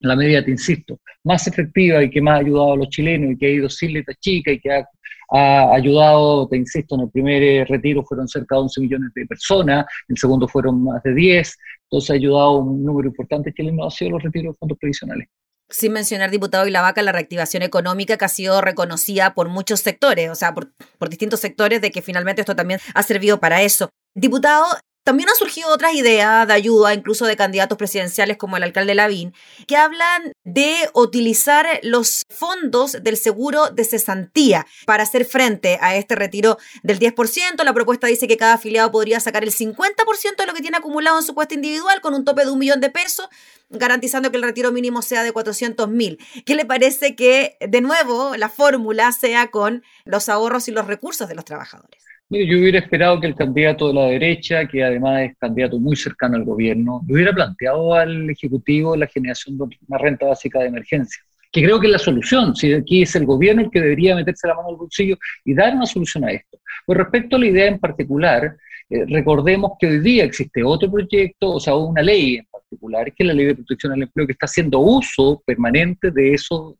la 0.00 0.14
medida, 0.14 0.44
te 0.44 0.50
insisto, 0.50 1.00
más 1.24 1.46
efectiva 1.46 2.02
y 2.02 2.10
que 2.10 2.20
más 2.20 2.36
ha 2.36 2.38
ayudado 2.38 2.72
a 2.74 2.76
los 2.76 2.88
chilenos 2.88 3.32
y 3.32 3.38
que 3.38 3.46
ha 3.46 3.50
ido 3.50 3.68
sin 3.68 3.94
letra 3.94 4.14
chica 4.20 4.52
y 4.52 4.60
que 4.60 4.70
ha, 4.70 5.74
ayudado, 5.74 6.48
te 6.48 6.56
insisto, 6.56 6.94
en 6.94 7.02
el 7.02 7.10
primer 7.10 7.42
eh, 7.42 7.64
retiro 7.66 8.02
fueron 8.02 8.26
cerca 8.28 8.54
de 8.56 8.62
11 8.62 8.80
millones 8.80 9.10
de 9.14 9.26
personas, 9.26 9.80
en 10.08 10.14
el 10.14 10.18
segundo 10.18 10.48
fueron 10.48 10.82
más 10.84 11.02
de 11.02 11.14
10, 11.14 11.56
entonces 11.84 12.10
ha 12.10 12.14
ayudado 12.14 12.58
un 12.60 12.82
número 12.82 13.08
importante 13.08 13.50
de 13.50 13.54
chilenos 13.54 13.94
ha 13.94 13.96
sido 13.96 14.12
los 14.12 14.22
retiros 14.22 14.54
de 14.54 14.58
fondos 14.58 14.78
previsionales. 14.78 15.28
Sin 15.70 15.92
mencionar, 15.92 16.30
diputado 16.30 16.66
y 16.66 16.70
la 16.70 16.80
vaca, 16.80 17.02
la 17.02 17.12
reactivación 17.12 17.62
económica 17.62 18.16
que 18.16 18.24
ha 18.24 18.28
sido 18.28 18.60
reconocida 18.60 19.34
por 19.34 19.48
muchos 19.48 19.80
sectores, 19.80 20.30
o 20.30 20.34
sea, 20.34 20.54
por, 20.54 20.72
por 20.98 21.10
distintos 21.10 21.40
sectores, 21.40 21.80
de 21.82 21.90
que 21.90 22.00
finalmente 22.00 22.40
esto 22.40 22.56
también 22.56 22.80
ha 22.94 23.02
servido 23.02 23.38
para 23.38 23.62
eso. 23.62 23.90
Diputado, 24.14 24.66
también 25.08 25.30
han 25.30 25.36
surgido 25.36 25.70
otras 25.70 25.94
ideas 25.94 26.46
de 26.46 26.52
ayuda, 26.52 26.92
incluso 26.92 27.24
de 27.24 27.34
candidatos 27.34 27.78
presidenciales 27.78 28.36
como 28.36 28.58
el 28.58 28.62
alcalde 28.62 28.94
Lavín, 28.94 29.32
que 29.66 29.74
hablan 29.74 30.34
de 30.44 30.90
utilizar 30.92 31.66
los 31.82 32.24
fondos 32.28 32.92
del 33.02 33.16
seguro 33.16 33.70
de 33.70 33.84
cesantía 33.84 34.66
para 34.84 35.04
hacer 35.04 35.24
frente 35.24 35.78
a 35.80 35.96
este 35.96 36.14
retiro 36.14 36.58
del 36.82 36.98
10%. 36.98 37.64
La 37.64 37.72
propuesta 37.72 38.06
dice 38.06 38.28
que 38.28 38.36
cada 38.36 38.52
afiliado 38.52 38.90
podría 38.90 39.18
sacar 39.18 39.44
el 39.44 39.50
50% 39.50 40.36
de 40.36 40.46
lo 40.46 40.52
que 40.52 40.60
tiene 40.60 40.76
acumulado 40.76 41.16
en 41.16 41.24
su 41.24 41.34
cuesta 41.34 41.54
individual 41.54 42.02
con 42.02 42.12
un 42.12 42.26
tope 42.26 42.44
de 42.44 42.50
un 42.50 42.58
millón 42.58 42.82
de 42.82 42.90
pesos, 42.90 43.30
garantizando 43.70 44.30
que 44.30 44.36
el 44.36 44.42
retiro 44.42 44.72
mínimo 44.72 45.00
sea 45.00 45.22
de 45.22 45.32
400 45.32 45.88
mil. 45.88 46.18
¿Qué 46.44 46.54
le 46.54 46.66
parece 46.66 47.16
que, 47.16 47.56
de 47.66 47.80
nuevo, 47.80 48.36
la 48.36 48.50
fórmula 48.50 49.10
sea 49.12 49.50
con 49.50 49.82
los 50.04 50.28
ahorros 50.28 50.68
y 50.68 50.72
los 50.72 50.86
recursos 50.86 51.30
de 51.30 51.34
los 51.34 51.46
trabajadores? 51.46 52.07
Yo 52.30 52.58
hubiera 52.58 52.78
esperado 52.78 53.20
que 53.20 53.26
el 53.26 53.34
candidato 53.34 53.88
de 53.88 53.94
la 53.94 54.06
derecha, 54.06 54.66
que 54.66 54.84
además 54.84 55.22
es 55.22 55.36
candidato 55.38 55.78
muy 55.78 55.96
cercano 55.96 56.36
al 56.36 56.44
gobierno, 56.44 57.02
le 57.06 57.14
hubiera 57.14 57.32
planteado 57.32 57.94
al 57.94 58.28
Ejecutivo 58.28 58.96
la 58.96 59.06
generación 59.06 59.56
de 59.56 59.64
una 59.88 59.98
renta 59.98 60.26
básica 60.26 60.58
de 60.60 60.66
emergencia, 60.66 61.22
que 61.50 61.62
creo 61.62 61.80
que 61.80 61.86
es 61.86 61.92
la 61.92 61.98
solución. 61.98 62.54
Si 62.54 62.72
aquí 62.72 63.02
es 63.02 63.16
el 63.16 63.24
gobierno 63.24 63.62
el 63.62 63.70
que 63.70 63.80
debería 63.80 64.14
meterse 64.14 64.46
la 64.46 64.54
mano 64.54 64.68
al 64.68 64.76
bolsillo 64.76 65.16
y 65.44 65.54
dar 65.54 65.74
una 65.74 65.86
solución 65.86 66.24
a 66.24 66.32
esto. 66.32 66.58
Con 66.84 66.96
respecto 66.96 67.36
a 67.36 67.38
la 67.38 67.46
idea 67.46 67.66
en 67.66 67.78
particular, 67.78 68.56
eh, 68.90 69.04
recordemos 69.06 69.72
que 69.78 69.86
hoy 69.86 70.00
día 70.00 70.24
existe 70.24 70.62
otro 70.62 70.90
proyecto, 70.90 71.54
o 71.54 71.60
sea, 71.60 71.76
una 71.76 72.02
ley 72.02 72.36
en 72.36 72.46
particular, 72.46 73.06
que 73.12 73.22
es 73.22 73.26
la 73.26 73.34
Ley 73.34 73.46
de 73.46 73.54
Protección 73.54 73.92
al 73.92 74.02
Empleo, 74.02 74.26
que 74.26 74.32
está 74.32 74.46
haciendo 74.46 74.80
uso 74.80 75.42
permanente 75.46 76.10
de 76.10 76.34
esos 76.34 76.74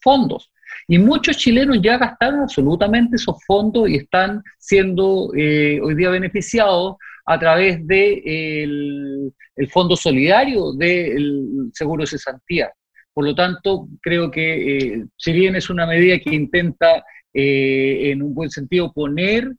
fondos. 0.00 0.50
Y 0.88 0.98
muchos 0.98 1.36
chilenos 1.36 1.78
ya 1.82 1.98
gastaron 1.98 2.40
absolutamente 2.40 3.16
esos 3.16 3.36
fondos 3.46 3.88
y 3.88 3.96
están 3.96 4.42
siendo 4.58 5.32
eh, 5.36 5.80
hoy 5.82 5.94
día 5.94 6.10
beneficiados 6.10 6.96
a 7.26 7.38
través 7.38 7.86
del 7.86 7.86
de 7.86 9.32
el 9.56 9.70
Fondo 9.70 9.96
Solidario 9.96 10.72
del 10.72 11.70
Seguro 11.72 12.02
de 12.02 12.08
Cesantía. 12.08 12.70
Por 13.12 13.24
lo 13.24 13.34
tanto, 13.34 13.88
creo 14.02 14.30
que 14.30 14.76
eh, 14.76 15.04
si 15.16 15.32
bien 15.32 15.54
es 15.54 15.70
una 15.70 15.86
medida 15.86 16.18
que 16.18 16.34
intenta 16.34 17.04
eh, 17.32 18.10
en 18.10 18.22
un 18.22 18.34
buen 18.34 18.50
sentido 18.50 18.92
poner 18.92 19.52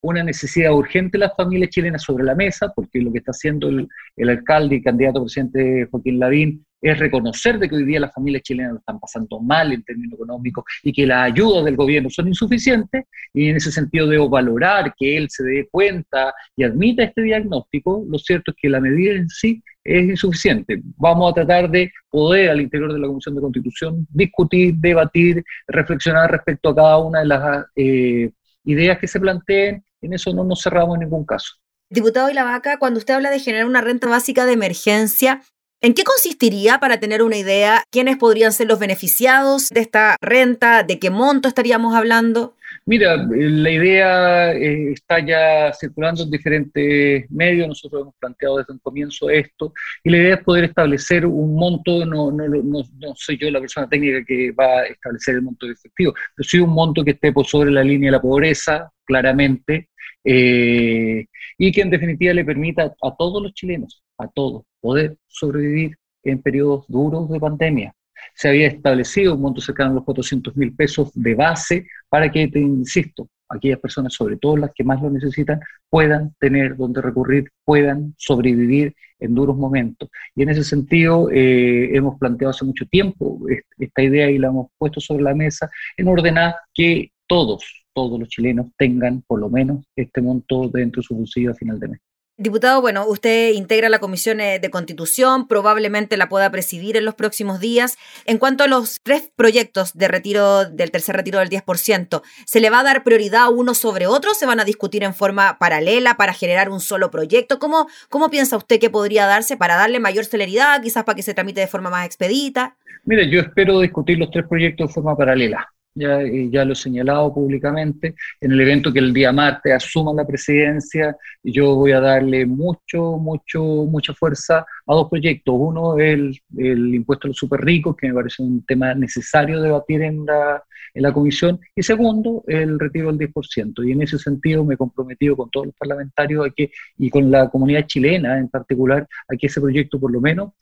una 0.00 0.22
necesidad 0.22 0.72
urgente 0.72 1.18
de 1.18 1.26
las 1.26 1.36
familias 1.36 1.70
chilenas 1.70 2.02
sobre 2.02 2.24
la 2.24 2.34
mesa, 2.34 2.72
porque 2.74 3.00
lo 3.00 3.12
que 3.12 3.18
está 3.18 3.32
haciendo 3.32 3.68
el, 3.68 3.88
el 4.16 4.28
alcalde 4.28 4.76
y 4.76 4.82
candidato 4.82 5.22
presidente 5.22 5.88
Joaquín 5.90 6.18
Lavín 6.18 6.64
es 6.80 6.98
reconocer 6.98 7.58
de 7.58 7.68
que 7.68 7.76
hoy 7.76 7.84
día 7.84 8.00
las 8.00 8.14
familias 8.14 8.42
chilenas 8.42 8.72
lo 8.72 8.78
están 8.78 9.00
pasando 9.00 9.40
mal 9.40 9.72
en 9.72 9.82
términos 9.82 10.14
económicos 10.14 10.64
y 10.82 10.92
que 10.92 11.06
las 11.06 11.32
ayudas 11.32 11.64
del 11.64 11.76
gobierno 11.76 12.08
son 12.10 12.28
insuficientes, 12.28 13.04
y 13.32 13.48
en 13.48 13.56
ese 13.56 13.72
sentido 13.72 14.06
debo 14.06 14.28
valorar 14.28 14.94
que 14.96 15.16
él 15.16 15.26
se 15.28 15.44
dé 15.44 15.68
cuenta 15.70 16.32
y 16.56 16.64
admita 16.64 17.02
este 17.02 17.22
diagnóstico, 17.22 18.04
lo 18.08 18.18
cierto 18.18 18.52
es 18.52 18.56
que 18.60 18.68
la 18.68 18.80
medida 18.80 19.14
en 19.14 19.28
sí 19.28 19.62
es 19.84 20.04
insuficiente. 20.04 20.82
Vamos 20.96 21.30
a 21.32 21.34
tratar 21.34 21.70
de 21.70 21.90
poder 22.10 22.50
al 22.50 22.60
interior 22.60 22.92
de 22.92 22.98
la 22.98 23.06
Comisión 23.06 23.34
de 23.34 23.40
Constitución 23.40 24.06
discutir, 24.10 24.74
debatir, 24.74 25.42
reflexionar 25.66 26.30
respecto 26.30 26.68
a 26.68 26.76
cada 26.76 26.98
una 26.98 27.20
de 27.20 27.26
las 27.26 27.66
eh, 27.74 28.30
ideas 28.68 28.98
que 28.98 29.08
se 29.08 29.18
planteen, 29.18 29.84
en 30.02 30.12
eso 30.12 30.32
no 30.32 30.44
nos 30.44 30.62
cerramos 30.62 30.94
en 30.96 31.00
ningún 31.00 31.24
caso. 31.24 31.54
Diputado 31.90 32.32
Vaca, 32.34 32.78
cuando 32.78 32.98
usted 32.98 33.14
habla 33.14 33.30
de 33.30 33.40
generar 33.40 33.66
una 33.66 33.80
renta 33.80 34.08
básica 34.08 34.44
de 34.44 34.52
emergencia, 34.52 35.42
¿En 35.80 35.94
qué 35.94 36.02
consistiría, 36.02 36.80
para 36.80 36.98
tener 36.98 37.22
una 37.22 37.36
idea, 37.36 37.84
quiénes 37.92 38.16
podrían 38.16 38.52
ser 38.52 38.66
los 38.66 38.80
beneficiados 38.80 39.68
de 39.68 39.78
esta 39.78 40.16
renta? 40.20 40.82
¿De 40.82 40.98
qué 40.98 41.08
monto 41.08 41.46
estaríamos 41.46 41.94
hablando? 41.94 42.56
Mira, 42.86 43.16
la 43.16 43.70
idea 43.70 44.52
eh, 44.52 44.92
está 44.92 45.18
ya 45.20 45.72
circulando 45.72 46.22
en 46.22 46.30
diferentes 46.30 47.30
medios, 47.30 47.68
nosotros 47.68 48.02
hemos 48.02 48.14
planteado 48.16 48.58
desde 48.58 48.72
un 48.72 48.78
comienzo 48.78 49.28
esto, 49.30 49.72
y 50.02 50.10
la 50.10 50.16
idea 50.16 50.34
es 50.36 50.42
poder 50.42 50.64
establecer 50.64 51.26
un 51.26 51.54
monto, 51.54 52.04
no, 52.06 52.30
no, 52.30 52.46
no, 52.48 52.84
soy 53.14 53.38
yo 53.38 53.50
la 53.50 53.60
persona 53.60 53.88
técnica 53.88 54.24
que 54.26 54.52
va 54.52 54.80
a 54.80 54.86
establecer 54.86 55.36
el 55.36 55.42
monto 55.42 55.70
efectivo, 55.70 56.14
pero 56.34 56.48
sí 56.48 56.58
un 56.58 56.70
monto 56.70 57.04
que 57.04 57.12
esté 57.12 57.32
por 57.32 57.46
sobre 57.46 57.70
la 57.70 57.84
línea 57.84 58.08
de 58.08 58.16
la 58.16 58.22
pobreza, 58.22 58.90
claramente, 59.04 59.88
eh, 60.24 61.26
y 61.58 61.72
que 61.72 61.80
en 61.80 61.90
definitiva 61.90 62.32
le 62.34 62.44
permita 62.44 62.94
a 63.02 63.16
todos 63.16 63.42
los 63.42 63.52
chilenos, 63.54 64.02
a 64.18 64.28
todos, 64.28 64.64
poder 64.80 65.16
sobrevivir 65.26 65.96
en 66.24 66.42
periodos 66.42 66.84
duros 66.88 67.28
de 67.30 67.40
pandemia. 67.40 67.94
Se 68.34 68.48
había 68.48 68.68
establecido 68.68 69.34
un 69.34 69.42
monto 69.42 69.60
cercano 69.60 69.90
a 69.90 69.94
los 69.94 70.04
400 70.04 70.56
mil 70.56 70.74
pesos 70.74 71.10
de 71.14 71.34
base 71.34 71.86
para 72.08 72.30
que, 72.30 72.48
te 72.48 72.60
insisto, 72.60 73.28
aquellas 73.48 73.78
personas, 73.78 74.12
sobre 74.12 74.36
todo 74.36 74.56
las 74.56 74.72
que 74.74 74.84
más 74.84 75.00
lo 75.00 75.10
necesitan, 75.10 75.60
puedan 75.88 76.34
tener 76.38 76.76
donde 76.76 77.00
recurrir, 77.00 77.50
puedan 77.64 78.14
sobrevivir 78.18 78.94
en 79.18 79.34
duros 79.34 79.56
momentos. 79.56 80.10
Y 80.34 80.42
en 80.42 80.50
ese 80.50 80.64
sentido, 80.64 81.30
eh, 81.30 81.96
hemos 81.96 82.18
planteado 82.18 82.50
hace 82.50 82.64
mucho 82.64 82.86
tiempo 82.86 83.40
esta 83.78 84.02
idea 84.02 84.30
y 84.30 84.38
la 84.38 84.48
hemos 84.48 84.68
puesto 84.78 85.00
sobre 85.00 85.22
la 85.22 85.34
mesa 85.34 85.70
en 85.96 86.08
ordenar 86.08 86.54
que 86.74 87.12
todos, 87.26 87.86
todos 87.92 88.18
los 88.18 88.28
chilenos 88.28 88.68
tengan 88.76 89.22
por 89.22 89.40
lo 89.40 89.50
menos 89.50 89.84
este 89.96 90.20
monto 90.20 90.68
dentro 90.68 91.00
de 91.00 91.06
su 91.06 91.16
bolsillo 91.16 91.50
a 91.50 91.54
final 91.54 91.80
de 91.80 91.88
mes. 91.88 92.00
Diputado, 92.40 92.80
bueno, 92.80 93.04
usted 93.04 93.52
integra 93.52 93.88
la 93.88 93.98
Comisión 93.98 94.40
eh, 94.40 94.60
de 94.60 94.70
Constitución, 94.70 95.48
probablemente 95.48 96.16
la 96.16 96.28
pueda 96.28 96.48
presidir 96.52 96.96
en 96.96 97.04
los 97.04 97.16
próximos 97.16 97.58
días. 97.58 97.98
En 98.26 98.38
cuanto 98.38 98.62
a 98.62 98.68
los 98.68 99.00
tres 99.02 99.32
proyectos 99.34 99.98
de 99.98 100.06
retiro 100.06 100.64
del 100.64 100.92
tercer 100.92 101.16
retiro 101.16 101.40
del 101.40 101.48
10%, 101.48 102.22
¿se 102.46 102.60
le 102.60 102.70
va 102.70 102.78
a 102.78 102.84
dar 102.84 103.02
prioridad 103.02 103.48
uno 103.52 103.74
sobre 103.74 104.06
otro? 104.06 104.34
¿Se 104.34 104.46
van 104.46 104.60
a 104.60 104.64
discutir 104.64 105.02
en 105.02 105.14
forma 105.14 105.58
paralela 105.58 106.16
para 106.16 106.32
generar 106.32 106.70
un 106.70 106.78
solo 106.78 107.10
proyecto? 107.10 107.58
¿Cómo, 107.58 107.88
cómo 108.08 108.30
piensa 108.30 108.56
usted 108.56 108.78
que 108.78 108.88
podría 108.88 109.26
darse 109.26 109.56
para 109.56 109.74
darle 109.74 109.98
mayor 109.98 110.24
celeridad, 110.24 110.80
quizás 110.80 111.02
para 111.02 111.16
que 111.16 111.24
se 111.24 111.34
tramite 111.34 111.60
de 111.60 111.66
forma 111.66 111.90
más 111.90 112.06
expedita? 112.06 112.76
Mire, 113.04 113.28
yo 113.28 113.40
espero 113.40 113.80
discutir 113.80 114.16
los 114.16 114.30
tres 114.30 114.46
proyectos 114.46 114.90
de 114.90 114.94
forma 114.94 115.16
paralela 115.16 115.68
ya, 115.98 116.20
ya 116.50 116.64
lo 116.64 116.72
he 116.72 116.76
señalado 116.76 117.34
públicamente, 117.34 118.14
en 118.40 118.52
el 118.52 118.60
evento 118.60 118.92
que 118.92 119.00
el 119.00 119.12
día 119.12 119.32
martes 119.32 119.72
asuma 119.72 120.12
la 120.14 120.26
presidencia, 120.26 121.16
yo 121.42 121.74
voy 121.74 121.92
a 121.92 122.00
darle 122.00 122.46
mucho, 122.46 123.18
mucho, 123.18 123.62
mucha 123.62 124.14
fuerza 124.14 124.58
a 124.86 124.94
dos 124.94 125.08
proyectos. 125.10 125.54
Uno, 125.58 125.98
el, 125.98 126.38
el 126.56 126.94
impuesto 126.94 127.26
a 127.26 127.28
los 127.28 127.36
super 127.36 127.60
ricos, 127.60 127.96
que 127.96 128.08
me 128.08 128.14
parece 128.14 128.42
un 128.42 128.64
tema 128.64 128.94
necesario 128.94 129.60
debatir 129.60 130.02
en 130.02 130.24
la, 130.24 130.62
en 130.94 131.02
la 131.02 131.12
comisión, 131.12 131.60
y 131.74 131.82
segundo, 131.82 132.44
el 132.46 132.78
retiro 132.78 133.12
del 133.12 133.32
10%. 133.32 133.86
Y 133.86 133.92
en 133.92 134.02
ese 134.02 134.18
sentido 134.18 134.64
me 134.64 134.74
he 134.74 134.76
comprometido 134.76 135.36
con 135.36 135.50
todos 135.50 135.66
los 135.66 135.74
parlamentarios 135.76 136.46
a 136.46 136.50
que, 136.50 136.70
y 136.98 137.10
con 137.10 137.30
la 137.30 137.48
comunidad 137.48 137.86
chilena 137.86 138.38
en 138.38 138.48
particular, 138.48 139.06
a 139.28 139.36
que 139.36 139.46
ese 139.46 139.60
proyecto 139.60 139.98
por 140.00 140.12
lo 140.12 140.20
menos 140.20 140.52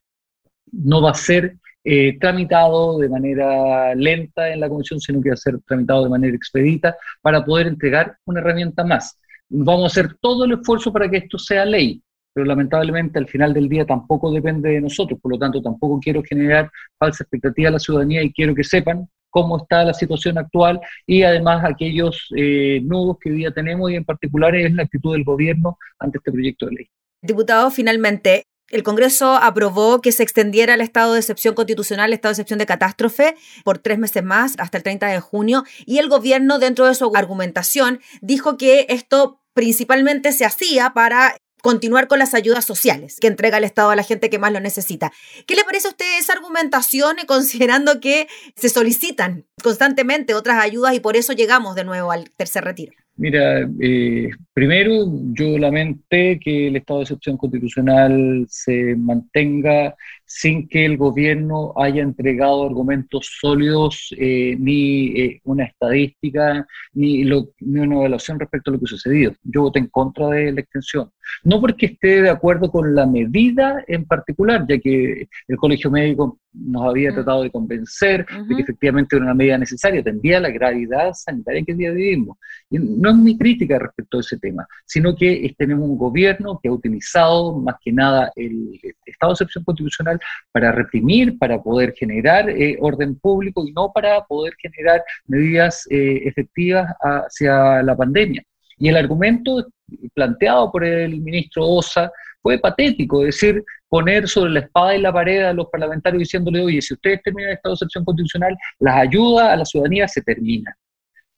no 0.72 1.02
va 1.02 1.10
a 1.10 1.14
ser 1.14 1.56
eh, 1.84 2.18
tramitado 2.18 2.98
de 2.98 3.08
manera 3.08 3.94
lenta 3.94 4.52
en 4.52 4.60
la 4.60 4.68
comisión, 4.68 5.00
sino 5.00 5.22
que 5.22 5.30
va 5.30 5.34
a 5.34 5.36
ser 5.36 5.60
tramitado 5.66 6.02
de 6.02 6.10
manera 6.10 6.34
expedita 6.34 6.96
para 7.22 7.44
poder 7.44 7.68
entregar 7.68 8.16
una 8.24 8.40
herramienta 8.40 8.82
más. 8.82 9.18
Vamos 9.48 9.84
a 9.84 9.86
hacer 9.86 10.16
todo 10.20 10.44
el 10.44 10.52
esfuerzo 10.52 10.92
para 10.92 11.08
que 11.08 11.18
esto 11.18 11.38
sea 11.38 11.64
ley, 11.64 12.02
pero 12.32 12.44
lamentablemente 12.44 13.18
al 13.20 13.28
final 13.28 13.54
del 13.54 13.68
día 13.68 13.86
tampoco 13.86 14.32
depende 14.32 14.70
de 14.70 14.80
nosotros, 14.80 15.20
por 15.20 15.30
lo 15.30 15.38
tanto 15.38 15.62
tampoco 15.62 16.00
quiero 16.00 16.22
generar 16.22 16.68
falsa 16.98 17.22
expectativa 17.22 17.68
a 17.68 17.72
la 17.72 17.78
ciudadanía 17.78 18.22
y 18.22 18.32
quiero 18.32 18.54
que 18.54 18.64
sepan 18.64 19.08
cómo 19.30 19.58
está 19.58 19.84
la 19.84 19.94
situación 19.94 20.38
actual 20.38 20.80
y 21.06 21.22
además 21.22 21.62
aquellos 21.64 22.26
eh, 22.36 22.80
nudos 22.82 23.18
que 23.20 23.30
hoy 23.30 23.36
día 23.36 23.52
tenemos 23.52 23.90
y 23.90 23.94
en 23.94 24.04
particular 24.04 24.56
es 24.56 24.72
la 24.72 24.82
actitud 24.82 25.12
del 25.12 25.24
gobierno 25.24 25.78
ante 25.98 26.18
este 26.18 26.32
proyecto 26.32 26.66
de 26.66 26.72
ley. 26.72 26.88
Diputado, 27.22 27.70
finalmente, 27.70 28.44
el 28.70 28.82
Congreso 28.82 29.36
aprobó 29.36 30.00
que 30.00 30.12
se 30.12 30.22
extendiera 30.22 30.74
el 30.74 30.80
estado 30.80 31.12
de 31.12 31.20
excepción 31.20 31.54
constitucional, 31.54 32.10
el 32.10 32.14
estado 32.14 32.30
de 32.30 32.34
excepción 32.34 32.58
de 32.58 32.66
catástrofe, 32.66 33.36
por 33.64 33.78
tres 33.78 33.98
meses 33.98 34.24
más, 34.24 34.54
hasta 34.58 34.78
el 34.78 34.82
30 34.82 35.06
de 35.06 35.20
junio, 35.20 35.64
y 35.84 35.98
el 35.98 36.08
gobierno, 36.08 36.58
dentro 36.58 36.86
de 36.86 36.94
su 36.94 37.10
argumentación, 37.14 38.00
dijo 38.20 38.56
que 38.56 38.86
esto 38.88 39.40
principalmente 39.54 40.32
se 40.32 40.44
hacía 40.44 40.92
para 40.94 41.36
continuar 41.62 42.06
con 42.06 42.18
las 42.18 42.34
ayudas 42.34 42.64
sociales 42.64 43.18
que 43.20 43.26
entrega 43.26 43.58
el 43.58 43.64
Estado 43.64 43.90
a 43.90 43.96
la 43.96 44.04
gente 44.04 44.30
que 44.30 44.38
más 44.38 44.52
lo 44.52 44.60
necesita. 44.60 45.12
¿Qué 45.46 45.56
le 45.56 45.64
parece 45.64 45.88
a 45.88 45.90
usted 45.90 46.18
esa 46.18 46.34
argumentación 46.34 47.16
considerando 47.26 48.00
que 48.00 48.28
se 48.54 48.68
solicitan 48.68 49.46
constantemente 49.62 50.34
otras 50.34 50.62
ayudas 50.62 50.94
y 50.94 51.00
por 51.00 51.16
eso 51.16 51.32
llegamos 51.32 51.74
de 51.74 51.84
nuevo 51.84 52.12
al 52.12 52.30
tercer 52.30 52.64
retiro? 52.64 52.92
Mira, 53.18 53.66
eh, 53.80 54.28
primero 54.52 55.06
yo 55.32 55.56
lamenté 55.58 56.38
que 56.38 56.68
el 56.68 56.76
estado 56.76 56.98
de 57.00 57.04
excepción 57.04 57.38
constitucional 57.38 58.46
se 58.48 58.94
mantenga 58.94 59.94
sin 60.26 60.68
que 60.68 60.84
el 60.84 60.96
gobierno 60.96 61.72
haya 61.76 62.02
entregado 62.02 62.66
argumentos 62.66 63.30
sólidos, 63.40 64.14
eh, 64.18 64.56
ni 64.58 65.06
eh, 65.18 65.40
una 65.44 65.64
estadística, 65.64 66.66
ni, 66.92 67.24
ni, 67.24 67.80
una 67.80 67.96
evaluación 67.96 68.40
respecto 68.40 68.70
a 68.70 68.72
lo 68.72 68.78
que 68.80 68.86
ha 68.86 68.88
sucedido. 68.88 69.32
Yo 69.44 69.62
voté 69.62 69.78
en 69.78 69.86
contra 69.86 70.28
de 70.28 70.52
la 70.52 70.60
extensión. 70.60 71.10
No 71.44 71.60
porque 71.60 71.86
esté 71.86 72.22
de 72.22 72.30
acuerdo 72.30 72.70
con 72.70 72.94
la 72.94 73.06
medida 73.06 73.84
en 73.86 74.04
particular, 74.04 74.66
ya 74.68 74.78
que 74.78 75.28
el 75.48 75.56
Colegio 75.56 75.90
Médico 75.90 76.40
nos 76.52 76.86
había 76.86 77.10
mm. 77.10 77.14
tratado 77.14 77.42
de 77.42 77.50
convencer 77.50 78.26
de 78.26 78.56
que 78.56 78.62
efectivamente 78.62 79.16
era 79.16 79.24
una 79.24 79.34
medida 79.34 79.58
necesaria, 79.58 80.02
tendría 80.02 80.40
la 80.40 80.50
gravedad 80.50 81.12
sanitaria 81.12 81.62
que 81.64 81.74
día 81.74 81.90
vivimos. 81.90 82.38
Y 82.70 82.78
no 82.78 83.10
es 83.10 83.16
mi 83.16 83.36
crítica 83.36 83.78
respecto 83.78 84.18
a 84.18 84.20
ese 84.20 84.38
tema, 84.38 84.66
sino 84.84 85.14
que 85.14 85.54
tenemos 85.56 85.88
un 85.88 85.98
gobierno 85.98 86.58
que 86.60 86.68
ha 86.68 86.72
utilizado 86.72 87.58
más 87.58 87.76
que 87.82 87.92
nada 87.92 88.32
el 88.34 88.80
estado 89.16 89.32
de 89.32 89.34
excepción 89.34 89.64
constitucional 89.64 90.20
para 90.52 90.72
reprimir, 90.72 91.38
para 91.38 91.60
poder 91.60 91.94
generar 91.94 92.48
eh, 92.48 92.76
orden 92.80 93.18
público 93.18 93.66
y 93.66 93.72
no 93.72 93.90
para 93.92 94.24
poder 94.24 94.54
generar 94.60 95.02
medidas 95.26 95.86
eh, 95.90 96.22
efectivas 96.24 96.92
hacia 97.00 97.82
la 97.82 97.96
pandemia. 97.96 98.42
Y 98.78 98.88
el 98.88 98.96
argumento 98.96 99.66
planteado 100.14 100.70
por 100.70 100.84
el 100.84 101.20
ministro 101.20 101.66
Osa 101.66 102.10
fue 102.42 102.58
patético, 102.58 103.24
es 103.24 103.34
decir, 103.34 103.64
poner 103.88 104.28
sobre 104.28 104.50
la 104.50 104.60
espada 104.60 104.94
y 104.94 105.00
la 105.00 105.12
pared 105.12 105.42
a 105.42 105.52
los 105.52 105.68
parlamentarios 105.68 106.20
diciéndole, 106.20 106.60
oye, 106.60 106.82
si 106.82 106.94
ustedes 106.94 107.22
terminan 107.22 107.50
el 107.50 107.56
estado 107.56 107.72
de 107.72 107.76
excepción 107.76 108.04
constitucional, 108.04 108.56
las 108.80 108.96
ayudas 108.96 109.48
a 109.48 109.56
la 109.56 109.64
ciudadanía 109.64 110.06
se 110.06 110.22
terminan. 110.22 110.74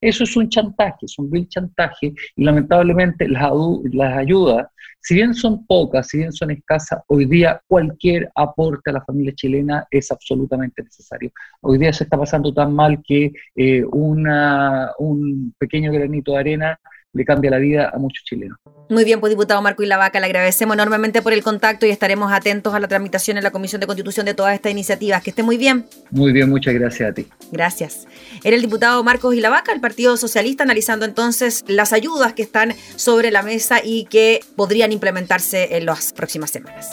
Eso 0.01 0.25
es 0.25 0.37
un 0.37 0.49
chantaje, 0.49 1.07
es 1.07 1.19
un 1.19 1.31
vil 1.31 1.49
chantaje, 1.49 2.15
y 2.37 2.45
lamentablemente 2.45 3.29
las, 3.29 3.51
las 3.93 4.17
ayudas, 4.17 4.69
si 5.01 5.15
bien 5.15 5.35
son 5.35 5.65
pocas, 5.67 6.09
si 6.09 6.19
bien 6.19 6.33
son 6.33 6.51
escasas, 6.51 7.01
hoy 7.09 7.25
día 7.25 7.61
cualquier 7.67 8.31
aporte 8.35 8.91
a 8.91 8.95
la 8.95 9.05
familia 9.05 9.35
chilena 9.35 9.87
es 9.91 10.11
absolutamente 10.11 10.83
necesario. 10.83 11.31
Hoy 11.61 11.79
día 11.79 11.93
se 11.93 12.05
está 12.05 12.19
pasando 12.19 12.53
tan 12.53 12.75
mal 12.75 13.01
que 13.07 13.33
eh, 13.57 13.85
una, 13.85 14.93
un 14.99 15.55
pequeño 15.59 15.93
granito 15.93 16.33
de 16.33 16.39
arena 16.39 16.81
le 17.13 17.25
cambia 17.25 17.51
la 17.51 17.59
vida 17.59 17.91
a 17.93 17.99
muchos 17.99 18.25
chilenos. 18.25 18.59
Muy 18.91 19.05
bien, 19.05 19.21
pues 19.21 19.31
diputado 19.31 19.61
Marco 19.61 19.83
Ilavaca, 19.83 20.19
le 20.19 20.27
agradecemos 20.27 20.75
enormemente 20.75 21.21
por 21.21 21.33
el 21.33 21.43
contacto 21.43 21.85
y 21.85 21.91
estaremos 21.91 22.33
atentos 22.33 22.75
a 22.75 22.81
la 22.81 22.89
tramitación 22.89 23.37
en 23.37 23.45
la 23.45 23.51
Comisión 23.51 23.81
de 23.81 23.87
Constitución 23.87 24.25
de 24.25 24.35
todas 24.35 24.55
estas 24.55 24.73
iniciativas. 24.73 25.23
Que 25.23 25.31
esté 25.31 25.43
muy 25.43 25.59
bien. 25.59 25.87
Muy 26.11 26.33
bien, 26.33 26.49
muchas 26.49 26.75
gracias 26.75 27.11
a 27.11 27.13
ti. 27.13 27.27
Gracias. 27.53 28.07
Era 28.45 28.57
el 28.57 28.63
diputado 28.63 29.03
Marcos 29.05 29.35
Ilavaca, 29.35 29.73
el 29.73 29.81
Partido 29.81 30.17
Socialista, 30.17 30.63
analizando 30.63 31.05
entonces 31.05 31.65
las 31.67 31.93
ayudas 31.93 32.33
que 32.33 32.43
están 32.43 32.75
sobre 32.97 33.31
la 33.31 33.43
mesa 33.43 33.81
y 33.85 34.05
que 34.07 34.41
podrían 34.57 34.93
implementarse 34.93 35.77
en 35.77 35.87
las 35.87 36.13
próximas 36.13 36.51
semanas. 36.51 36.91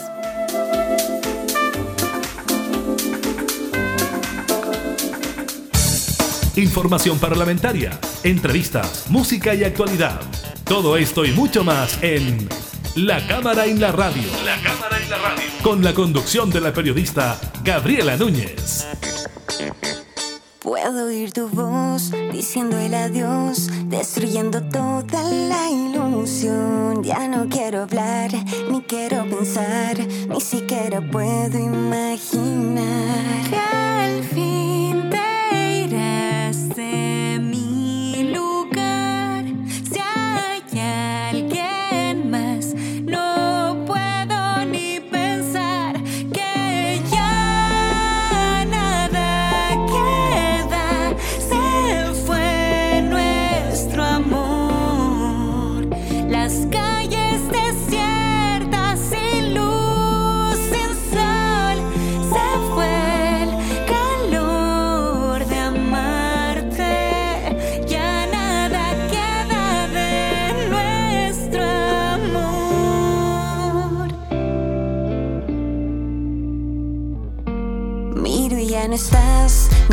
Información 6.58 7.20
parlamentaria, 7.20 8.00
entrevistas, 8.24 9.08
música 9.10 9.54
y 9.54 9.66
actualidad. 9.66 10.22
Todo 10.64 10.96
esto 10.96 11.26
y 11.26 11.34
mucho 11.34 11.66
más 11.66 12.02
en 12.02 12.48
La 12.96 13.28
Cámara 13.28 13.66
en 13.66 13.82
la 13.82 13.92
Radio. 13.92 14.24
La 14.46 14.56
Cámara 14.62 14.98
en 14.98 15.10
la 15.10 15.18
Radio. 15.18 15.44
Con 15.62 15.84
la 15.84 15.94
conducción 15.94 16.50
de 16.52 16.62
la 16.62 16.72
periodista 16.72 17.38
Gabriela 17.62 18.16
Núñez. 18.16 18.88
Puedo 20.60 21.08
oír 21.08 21.34
tu 21.34 21.50
voz 21.50 22.12
diciendo 22.32 22.80
el 22.80 22.94
adiós, 22.94 23.70
destruyendo 23.88 24.64
toda 24.64 25.24
la 25.24 25.70
ilusión. 25.70 27.04
Ya 27.04 27.28
no 27.28 27.50
quiero 27.50 27.84
hablar, 27.84 28.32
ni 28.72 28.82
quiero 28.84 29.30
pensar, 29.30 29.98
ni 30.00 30.40
siquiera 30.40 31.02
puedo 31.02 31.60
imaginar 31.60 33.50
que 33.50 33.58
al 33.58 34.24
fin 34.24 35.10
te 35.10 35.35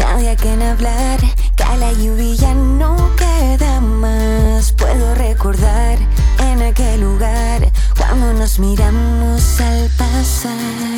nadie 0.02 0.30
a 0.30 0.36
quien 0.36 0.60
hablar. 0.62 1.18
Cae 1.56 1.78
la 1.78 1.92
lluvia 1.92 2.54
no 2.54 2.96
queda 3.16 3.80
más. 3.80 4.72
Puedo 4.72 5.14
recordar 5.14 5.98
en 6.40 6.62
aquel 6.62 7.00
lugar 7.00 7.70
cuando 7.96 8.32
nos 8.34 8.58
miramos 8.58 9.60
al 9.60 9.88
pasar. 9.96 10.91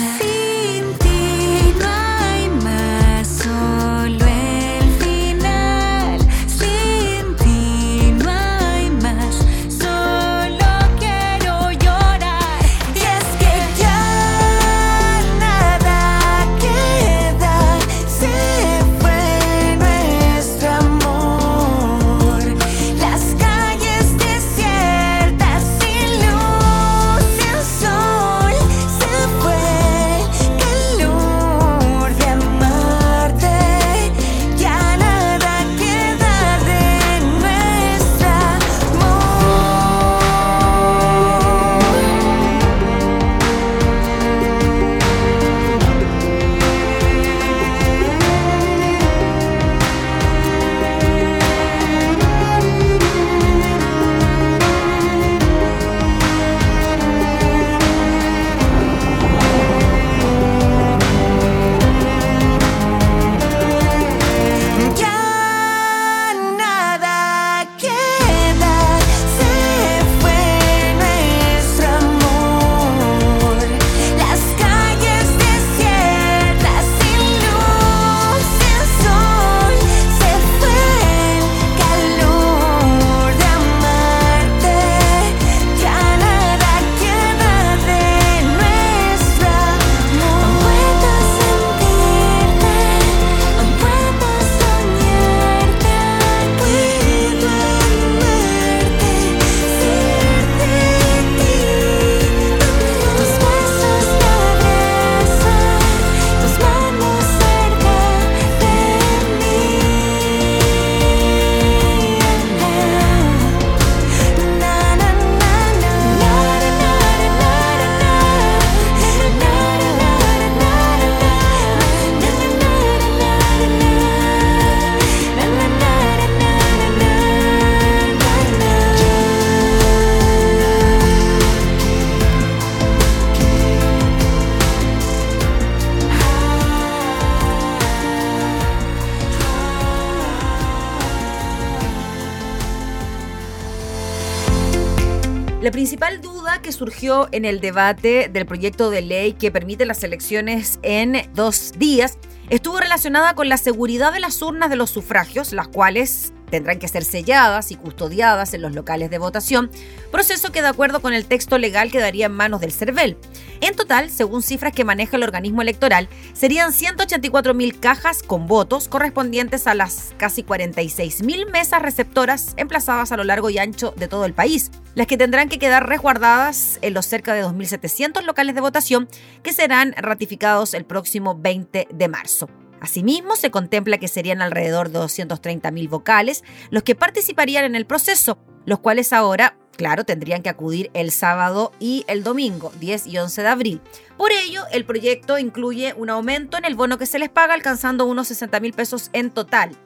Duda 146.84 146.93
que 146.93 146.93
surgió 147.04 147.28
en 147.32 147.44
el 147.44 147.60
debate 147.60 148.30
del 148.32 148.46
proyecto 148.46 148.88
de 148.88 149.02
ley 149.02 149.34
que 149.34 149.50
permite 149.50 149.84
las 149.84 150.02
elecciones 150.04 150.78
en 150.82 151.28
dos 151.34 151.72
días 151.76 152.16
estuvo 152.48 152.80
relacionada 152.80 153.34
con 153.34 153.48
la 153.48 153.58
seguridad 153.58 154.12
de 154.12 154.20
las 154.20 154.40
urnas 154.40 154.70
de 154.70 154.76
los 154.76 154.90
sufragios, 154.90 155.52
las 155.52 155.68
cuales 155.68 156.32
tendrán 156.50 156.78
que 156.78 156.88
ser 156.88 157.04
selladas 157.04 157.72
y 157.72 157.76
custodiadas 157.76 158.54
en 158.54 158.62
los 158.62 158.74
locales 158.74 159.10
de 159.10 159.18
votación, 159.18 159.70
proceso 160.12 160.52
que 160.52 160.62
de 160.62 160.68
acuerdo 160.68 161.00
con 161.00 161.12
el 161.12 161.26
texto 161.26 161.58
legal 161.58 161.90
quedaría 161.90 162.26
en 162.26 162.32
manos 162.32 162.60
del 162.60 162.70
CERVEL. 162.70 163.16
En 163.60 163.74
total, 163.74 164.08
según 164.08 164.42
cifras 164.42 164.72
que 164.72 164.84
maneja 164.84 165.16
el 165.16 165.24
organismo 165.24 165.62
electoral, 165.62 166.08
serían 166.32 166.70
184.000 166.70 167.80
cajas 167.80 168.22
con 168.22 168.46
votos 168.46 168.86
correspondientes 168.86 169.66
a 169.66 169.74
las 169.74 170.14
casi 170.16 170.44
46.000 170.44 171.50
mesas 171.50 171.82
receptoras 171.82 172.54
emplazadas 172.56 173.10
a 173.10 173.16
lo 173.16 173.24
largo 173.24 173.50
y 173.50 173.58
ancho 173.58 173.92
de 173.96 174.06
todo 174.06 174.24
el 174.24 174.32
país, 174.32 174.70
las 174.94 175.08
que 175.08 175.16
tendrán 175.16 175.48
que 175.48 175.58
quedar 175.58 175.88
resguardadas 175.88 176.78
en 176.82 176.93
los 176.94 177.07
cerca 177.07 177.35
de 177.35 177.44
2.700 177.44 178.22
locales 178.22 178.54
de 178.54 178.61
votación 178.61 179.09
que 179.42 179.52
serán 179.52 179.92
ratificados 179.98 180.72
el 180.72 180.85
próximo 180.85 181.37
20 181.37 181.88
de 181.92 182.09
marzo. 182.09 182.48
Asimismo, 182.80 183.37
se 183.37 183.50
contempla 183.50 183.98
que 183.98 184.09
serían 184.09 184.42
alrededor 184.42 184.90
de 184.90 185.00
230.000 185.00 185.88
vocales 185.88 186.44
los 186.70 186.83
que 186.83 186.94
participarían 186.94 187.64
en 187.64 187.74
el 187.74 187.87
proceso, 187.87 188.38
los 188.66 188.78
cuales 188.78 189.12
ahora, 189.12 189.57
claro, 189.76 190.04
tendrían 190.04 190.42
que 190.42 190.50
acudir 190.50 190.90
el 190.94 191.11
sábado 191.11 191.72
y 191.80 192.04
el 192.09 192.22
domingo, 192.22 192.72
10 192.80 193.07
y 193.07 193.18
11 193.18 193.42
de 193.42 193.48
abril. 193.48 193.80
Por 194.16 194.33
ello, 194.33 194.64
el 194.70 194.85
proyecto 194.85 195.38
incluye 195.38 195.94
un 195.96 196.11
aumento 196.11 196.59
en 196.59 196.64
el 196.64 196.74
bono 196.74 196.98
que 196.98 197.07
se 197.07 197.18
les 197.18 197.30
paga, 197.30 197.54
alcanzando 197.54 198.04
unos 198.04 198.28
60 198.28 198.61
mil 198.61 198.72
pesos 198.72 199.11
en 199.12 199.30
total. 199.30 199.76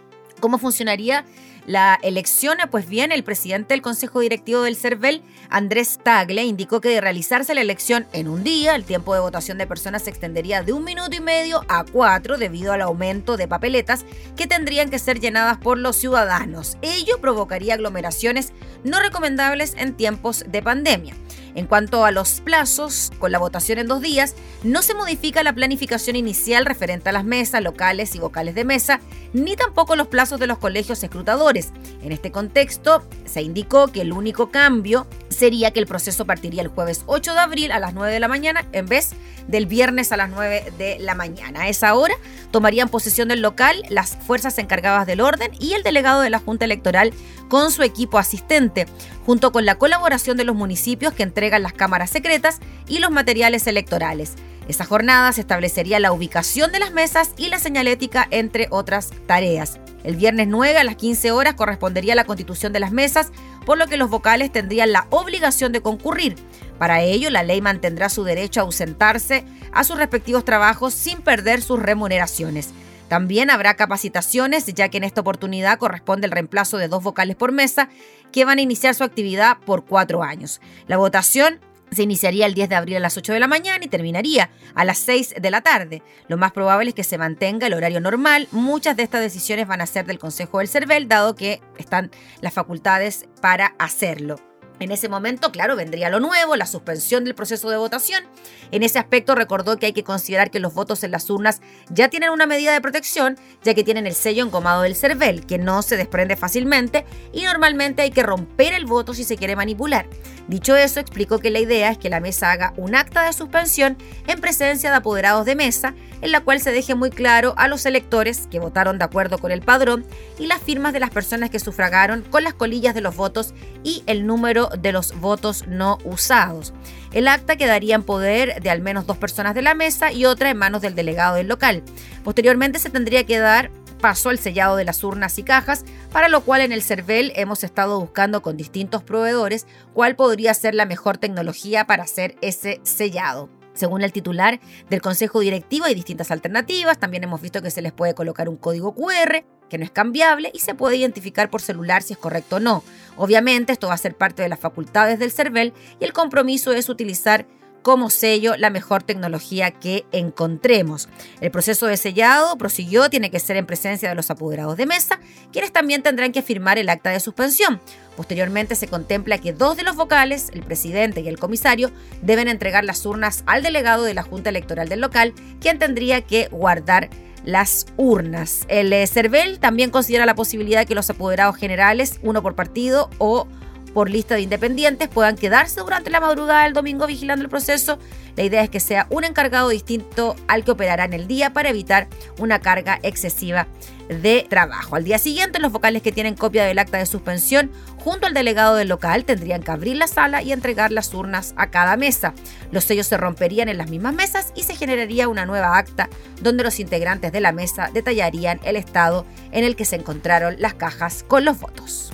¿Cómo 0.40 0.58
funcionaría 0.58 1.24
la 1.68 1.98
elección, 2.02 2.56
pues 2.70 2.88
bien, 2.88 3.12
el 3.12 3.22
presidente 3.22 3.74
del 3.74 3.82
Consejo 3.82 4.20
Directivo 4.20 4.62
del 4.62 4.74
CERVEL, 4.74 5.22
Andrés 5.50 5.98
Tagle, 6.02 6.42
indicó 6.44 6.80
que 6.80 6.88
de 6.88 7.02
realizarse 7.02 7.54
la 7.54 7.60
elección 7.60 8.06
en 8.14 8.26
un 8.26 8.42
día, 8.42 8.74
el 8.74 8.84
tiempo 8.84 9.12
de 9.12 9.20
votación 9.20 9.58
de 9.58 9.66
personas 9.66 10.04
se 10.04 10.10
extendería 10.10 10.62
de 10.62 10.72
un 10.72 10.82
minuto 10.82 11.14
y 11.14 11.20
medio 11.20 11.66
a 11.68 11.84
cuatro 11.84 12.38
debido 12.38 12.72
al 12.72 12.80
aumento 12.80 13.36
de 13.36 13.48
papeletas 13.48 14.06
que 14.34 14.46
tendrían 14.46 14.88
que 14.88 14.98
ser 14.98 15.20
llenadas 15.20 15.58
por 15.58 15.76
los 15.76 15.96
ciudadanos. 15.96 16.78
Ello 16.80 17.20
provocaría 17.20 17.74
aglomeraciones 17.74 18.54
no 18.82 18.98
recomendables 18.98 19.74
en 19.76 19.94
tiempos 19.94 20.44
de 20.48 20.62
pandemia. 20.62 21.14
En 21.54 21.66
cuanto 21.66 22.04
a 22.04 22.12
los 22.12 22.40
plazos, 22.40 23.10
con 23.18 23.32
la 23.32 23.40
votación 23.40 23.80
en 23.80 23.88
dos 23.88 24.00
días, 24.00 24.36
no 24.62 24.80
se 24.80 24.94
modifica 24.94 25.42
la 25.42 25.52
planificación 25.52 26.14
inicial 26.14 26.64
referente 26.64 27.08
a 27.08 27.12
las 27.12 27.24
mesas, 27.24 27.64
locales 27.64 28.14
y 28.14 28.20
vocales 28.20 28.54
de 28.54 28.64
mesa, 28.64 29.00
ni 29.32 29.56
tampoco 29.56 29.96
los 29.96 30.06
plazos 30.06 30.38
de 30.38 30.46
los 30.46 30.58
colegios 30.58 31.02
escrutadores. 31.02 31.57
En 32.02 32.12
este 32.12 32.30
contexto, 32.30 33.02
se 33.24 33.42
indicó 33.42 33.88
que 33.88 34.00
el 34.00 34.12
único 34.12 34.50
cambio 34.50 35.06
sería 35.28 35.70
que 35.72 35.80
el 35.80 35.86
proceso 35.86 36.24
partiría 36.24 36.62
el 36.62 36.68
jueves 36.68 37.02
8 37.06 37.34
de 37.34 37.40
abril 37.40 37.72
a 37.72 37.78
las 37.78 37.94
9 37.94 38.12
de 38.12 38.20
la 38.20 38.28
mañana 38.28 38.64
en 38.72 38.86
vez 38.86 39.10
del 39.46 39.66
viernes 39.66 40.12
a 40.12 40.16
las 40.16 40.30
9 40.30 40.72
de 40.78 40.98
la 41.00 41.14
mañana. 41.14 41.62
A 41.62 41.68
esa 41.68 41.94
hora 41.94 42.14
tomarían 42.50 42.88
posesión 42.88 43.28
del 43.28 43.40
local 43.40 43.82
las 43.88 44.16
fuerzas 44.16 44.58
encargadas 44.58 45.06
del 45.06 45.20
orden 45.20 45.50
y 45.58 45.72
el 45.72 45.82
delegado 45.82 46.20
de 46.20 46.30
la 46.30 46.38
Junta 46.38 46.64
Electoral 46.64 47.12
con 47.48 47.70
su 47.72 47.82
equipo 47.82 48.18
asistente, 48.18 48.86
junto 49.24 49.52
con 49.52 49.64
la 49.64 49.76
colaboración 49.76 50.36
de 50.36 50.44
los 50.44 50.54
municipios 50.56 51.14
que 51.14 51.22
entregan 51.22 51.62
las 51.62 51.72
cámaras 51.72 52.10
secretas 52.10 52.58
y 52.86 52.98
los 52.98 53.10
materiales 53.10 53.66
electorales. 53.66 54.34
Esa 54.68 54.84
jornada 54.84 55.32
se 55.32 55.40
establecería 55.40 55.98
la 55.98 56.12
ubicación 56.12 56.72
de 56.72 56.78
las 56.78 56.92
mesas 56.92 57.32
y 57.38 57.48
la 57.48 57.58
señalética, 57.58 58.28
entre 58.30 58.68
otras 58.70 59.10
tareas. 59.26 59.80
El 60.04 60.16
viernes 60.16 60.48
9 60.48 60.78
a 60.78 60.84
las 60.84 60.96
15 60.96 61.32
horas 61.32 61.54
correspondería 61.54 62.14
la 62.14 62.24
constitución 62.24 62.72
de 62.72 62.80
las 62.80 62.92
mesas, 62.92 63.32
por 63.66 63.78
lo 63.78 63.86
que 63.86 63.96
los 63.96 64.10
vocales 64.10 64.52
tendrían 64.52 64.92
la 64.92 65.06
obligación 65.10 65.72
de 65.72 65.82
concurrir. 65.82 66.36
Para 66.78 67.02
ello, 67.02 67.30
la 67.30 67.42
ley 67.42 67.60
mantendrá 67.60 68.08
su 68.08 68.24
derecho 68.24 68.60
a 68.60 68.64
ausentarse 68.64 69.44
a 69.72 69.84
sus 69.84 69.98
respectivos 69.98 70.44
trabajos 70.44 70.94
sin 70.94 71.20
perder 71.20 71.60
sus 71.60 71.80
remuneraciones. 71.80 72.70
También 73.08 73.50
habrá 73.50 73.74
capacitaciones, 73.74 74.66
ya 74.66 74.90
que 74.90 74.98
en 74.98 75.04
esta 75.04 75.22
oportunidad 75.22 75.78
corresponde 75.78 76.26
el 76.26 76.32
reemplazo 76.32 76.76
de 76.76 76.88
dos 76.88 77.02
vocales 77.02 77.36
por 77.36 77.52
mesa, 77.52 77.88
que 78.32 78.44
van 78.44 78.58
a 78.58 78.62
iniciar 78.62 78.94
su 78.94 79.02
actividad 79.02 79.56
por 79.64 79.86
cuatro 79.86 80.22
años. 80.22 80.60
La 80.86 80.98
votación 80.98 81.58
se 81.90 82.02
iniciaría 82.02 82.46
el 82.46 82.54
10 82.54 82.68
de 82.68 82.76
abril 82.76 82.96
a 82.96 83.00
las 83.00 83.16
8 83.16 83.32
de 83.32 83.40
la 83.40 83.46
mañana 83.46 83.84
y 83.84 83.88
terminaría 83.88 84.50
a 84.74 84.84
las 84.84 84.98
6 84.98 85.34
de 85.40 85.50
la 85.50 85.60
tarde. 85.60 86.02
Lo 86.28 86.36
más 86.36 86.52
probable 86.52 86.90
es 86.90 86.94
que 86.94 87.04
se 87.04 87.18
mantenga 87.18 87.66
el 87.66 87.74
horario 87.74 88.00
normal. 88.00 88.48
Muchas 88.52 88.96
de 88.96 89.02
estas 89.02 89.20
decisiones 89.20 89.66
van 89.66 89.80
a 89.80 89.86
ser 89.86 90.06
del 90.06 90.18
Consejo 90.18 90.58
del 90.58 90.68
CERVEL, 90.68 91.08
dado 91.08 91.34
que 91.34 91.60
están 91.78 92.10
las 92.40 92.54
facultades 92.54 93.26
para 93.40 93.74
hacerlo. 93.78 94.47
En 94.80 94.92
ese 94.92 95.08
momento, 95.08 95.50
claro, 95.50 95.74
vendría 95.74 96.08
lo 96.08 96.20
nuevo, 96.20 96.54
la 96.54 96.66
suspensión 96.66 97.24
del 97.24 97.34
proceso 97.34 97.68
de 97.68 97.76
votación. 97.76 98.24
En 98.70 98.84
ese 98.84 99.00
aspecto 99.00 99.34
recordó 99.34 99.76
que 99.76 99.86
hay 99.86 99.92
que 99.92 100.04
considerar 100.04 100.52
que 100.52 100.60
los 100.60 100.72
votos 100.72 101.02
en 101.02 101.10
las 101.10 101.28
urnas 101.30 101.60
ya 101.90 102.08
tienen 102.08 102.30
una 102.30 102.46
medida 102.46 102.72
de 102.72 102.80
protección, 102.80 103.36
ya 103.64 103.74
que 103.74 103.82
tienen 103.82 104.06
el 104.06 104.14
sello 104.14 104.44
engomado 104.44 104.82
del 104.82 104.94
CERVEL, 104.94 105.46
que 105.46 105.58
no 105.58 105.82
se 105.82 105.96
desprende 105.96 106.36
fácilmente 106.36 107.04
y 107.32 107.42
normalmente 107.42 108.02
hay 108.02 108.10
que 108.10 108.22
romper 108.22 108.72
el 108.72 108.86
voto 108.86 109.14
si 109.14 109.24
se 109.24 109.36
quiere 109.36 109.56
manipular. 109.56 110.06
Dicho 110.46 110.76
eso, 110.76 111.00
explicó 111.00 111.40
que 111.40 111.50
la 111.50 111.58
idea 111.58 111.90
es 111.90 111.98
que 111.98 112.08
la 112.08 112.20
mesa 112.20 112.52
haga 112.52 112.72
un 112.76 112.94
acta 112.94 113.24
de 113.24 113.32
suspensión 113.32 113.98
en 114.28 114.40
presencia 114.40 114.90
de 114.90 114.96
apoderados 114.96 115.44
de 115.44 115.56
mesa, 115.56 115.94
en 116.20 116.32
la 116.32 116.40
cual 116.40 116.60
se 116.60 116.72
deje 116.72 116.94
muy 116.94 117.10
claro 117.10 117.54
a 117.56 117.68
los 117.68 117.84
electores 117.84 118.46
que 118.50 118.60
votaron 118.60 118.98
de 118.98 119.04
acuerdo 119.04 119.38
con 119.38 119.50
el 119.50 119.62
padrón 119.62 120.06
y 120.38 120.46
las 120.46 120.62
firmas 120.62 120.92
de 120.92 121.00
las 121.00 121.10
personas 121.10 121.50
que 121.50 121.58
sufragaron 121.58 122.22
con 122.22 122.44
las 122.44 122.54
colillas 122.54 122.94
de 122.94 123.00
los 123.00 123.16
votos 123.16 123.54
y 123.84 124.02
el 124.06 124.26
número 124.26 124.67
de 124.78 124.92
los 124.92 125.18
votos 125.20 125.66
no 125.66 125.98
usados. 126.04 126.72
El 127.12 127.28
acta 127.28 127.56
quedaría 127.56 127.94
en 127.94 128.02
poder 128.02 128.62
de 128.62 128.70
al 128.70 128.80
menos 128.80 129.06
dos 129.06 129.16
personas 129.16 129.54
de 129.54 129.62
la 129.62 129.74
mesa 129.74 130.12
y 130.12 130.24
otra 130.24 130.50
en 130.50 130.56
manos 130.56 130.82
del 130.82 130.94
delegado 130.94 131.36
del 131.36 131.48
local. 131.48 131.82
Posteriormente 132.24 132.78
se 132.78 132.90
tendría 132.90 133.24
que 133.24 133.38
dar 133.38 133.70
paso 133.98 134.30
al 134.30 134.38
sellado 134.38 134.76
de 134.76 134.84
las 134.84 135.02
urnas 135.04 135.38
y 135.38 135.42
cajas, 135.42 135.84
para 136.12 136.28
lo 136.28 136.42
cual 136.42 136.60
en 136.60 136.72
el 136.72 136.82
CERVEL 136.82 137.32
hemos 137.36 137.64
estado 137.64 138.00
buscando 138.00 138.42
con 138.42 138.56
distintos 138.56 139.02
proveedores 139.02 139.66
cuál 139.92 140.16
podría 140.16 140.54
ser 140.54 140.74
la 140.74 140.86
mejor 140.86 141.18
tecnología 141.18 141.86
para 141.86 142.04
hacer 142.04 142.36
ese 142.40 142.80
sellado. 142.84 143.57
Según 143.78 144.02
el 144.02 144.10
titular 144.10 144.58
del 144.90 145.00
Consejo 145.00 145.38
Directivo 145.38 145.86
hay 145.86 145.94
distintas 145.94 146.32
alternativas, 146.32 146.98
también 146.98 147.22
hemos 147.22 147.40
visto 147.40 147.62
que 147.62 147.70
se 147.70 147.80
les 147.80 147.92
puede 147.92 148.12
colocar 148.12 148.48
un 148.48 148.56
código 148.56 148.92
QR, 148.92 149.44
que 149.70 149.78
no 149.78 149.84
es 149.84 149.92
cambiable 149.92 150.50
y 150.52 150.58
se 150.58 150.74
puede 150.74 150.96
identificar 150.96 151.48
por 151.48 151.60
celular 151.60 152.02
si 152.02 152.14
es 152.14 152.18
correcto 152.18 152.56
o 152.56 152.60
no. 152.60 152.82
Obviamente 153.16 153.72
esto 153.72 153.86
va 153.86 153.94
a 153.94 153.98
ser 153.98 154.16
parte 154.16 154.42
de 154.42 154.48
las 154.48 154.58
facultades 154.58 155.20
del 155.20 155.30
CERVEL 155.30 155.72
y 156.00 156.04
el 156.04 156.12
compromiso 156.12 156.72
es 156.72 156.88
utilizar 156.88 157.46
como 157.88 158.10
sello 158.10 158.54
la 158.58 158.68
mejor 158.68 159.02
tecnología 159.02 159.70
que 159.70 160.04
encontremos. 160.12 161.08
El 161.40 161.50
proceso 161.50 161.86
de 161.86 161.96
sellado 161.96 162.58
prosiguió, 162.58 163.08
tiene 163.08 163.30
que 163.30 163.40
ser 163.40 163.56
en 163.56 163.64
presencia 163.64 164.10
de 164.10 164.14
los 164.14 164.30
apoderados 164.30 164.76
de 164.76 164.84
mesa, 164.84 165.20
quienes 165.52 165.72
también 165.72 166.02
tendrán 166.02 166.32
que 166.32 166.42
firmar 166.42 166.76
el 166.76 166.90
acta 166.90 167.08
de 167.08 167.18
suspensión. 167.18 167.80
Posteriormente 168.14 168.74
se 168.74 168.88
contempla 168.88 169.38
que 169.38 169.54
dos 169.54 169.78
de 169.78 169.84
los 169.84 169.96
vocales, 169.96 170.50
el 170.52 170.64
presidente 170.64 171.22
y 171.22 171.28
el 171.28 171.38
comisario, 171.38 171.90
deben 172.20 172.48
entregar 172.48 172.84
las 172.84 173.06
urnas 173.06 173.42
al 173.46 173.62
delegado 173.62 174.04
de 174.04 174.12
la 174.12 174.22
Junta 174.22 174.50
Electoral 174.50 174.90
del 174.90 175.00
local, 175.00 175.32
quien 175.58 175.78
tendría 175.78 176.20
que 176.20 176.48
guardar 176.48 177.08
las 177.46 177.86
urnas. 177.96 178.66
El 178.68 178.92
eh, 178.92 179.06
CERVEL 179.06 179.60
también 179.60 179.88
considera 179.88 180.26
la 180.26 180.34
posibilidad 180.34 180.80
de 180.80 180.86
que 180.86 180.94
los 180.94 181.08
apoderados 181.08 181.56
generales, 181.56 182.20
uno 182.22 182.42
por 182.42 182.54
partido 182.54 183.08
o 183.16 183.48
por 183.92 184.10
lista 184.10 184.34
de 184.34 184.42
independientes 184.42 185.08
puedan 185.08 185.36
quedarse 185.36 185.80
durante 185.80 186.10
la 186.10 186.20
madrugada 186.20 186.64
del 186.64 186.72
domingo 186.72 187.06
vigilando 187.06 187.42
el 187.42 187.50
proceso. 187.50 187.98
La 188.36 188.44
idea 188.44 188.62
es 188.62 188.70
que 188.70 188.80
sea 188.80 189.06
un 189.10 189.24
encargado 189.24 189.68
distinto 189.68 190.36
al 190.46 190.64
que 190.64 190.70
operará 190.70 191.04
en 191.04 191.12
el 191.12 191.26
día 191.26 191.52
para 191.52 191.70
evitar 191.70 192.08
una 192.38 192.60
carga 192.60 193.00
excesiva 193.02 193.66
de 194.08 194.46
trabajo. 194.48 194.96
Al 194.96 195.04
día 195.04 195.18
siguiente, 195.18 195.58
los 195.58 195.72
vocales 195.72 196.02
que 196.02 196.12
tienen 196.12 196.34
copia 196.34 196.64
del 196.64 196.78
acta 196.78 196.98
de 196.98 197.06
suspensión 197.06 197.70
junto 197.98 198.26
al 198.26 198.34
delegado 198.34 198.76
del 198.76 198.88
local 198.88 199.24
tendrían 199.24 199.62
que 199.62 199.70
abrir 199.70 199.96
la 199.96 200.06
sala 200.06 200.42
y 200.42 200.52
entregar 200.52 200.92
las 200.92 201.12
urnas 201.12 201.52
a 201.56 201.70
cada 201.70 201.96
mesa. 201.96 202.32
Los 202.70 202.84
sellos 202.84 203.06
se 203.06 203.16
romperían 203.16 203.68
en 203.68 203.78
las 203.78 203.90
mismas 203.90 204.14
mesas 204.14 204.52
y 204.54 204.62
se 204.62 204.76
generaría 204.76 205.28
una 205.28 205.46
nueva 205.46 205.76
acta 205.76 206.08
donde 206.40 206.64
los 206.64 206.80
integrantes 206.80 207.32
de 207.32 207.40
la 207.40 207.52
mesa 207.52 207.90
detallarían 207.92 208.60
el 208.64 208.76
estado 208.76 209.26
en 209.52 209.64
el 209.64 209.76
que 209.76 209.84
se 209.84 209.96
encontraron 209.96 210.56
las 210.58 210.74
cajas 210.74 211.24
con 211.26 211.44
los 211.44 211.58
votos. 211.58 212.12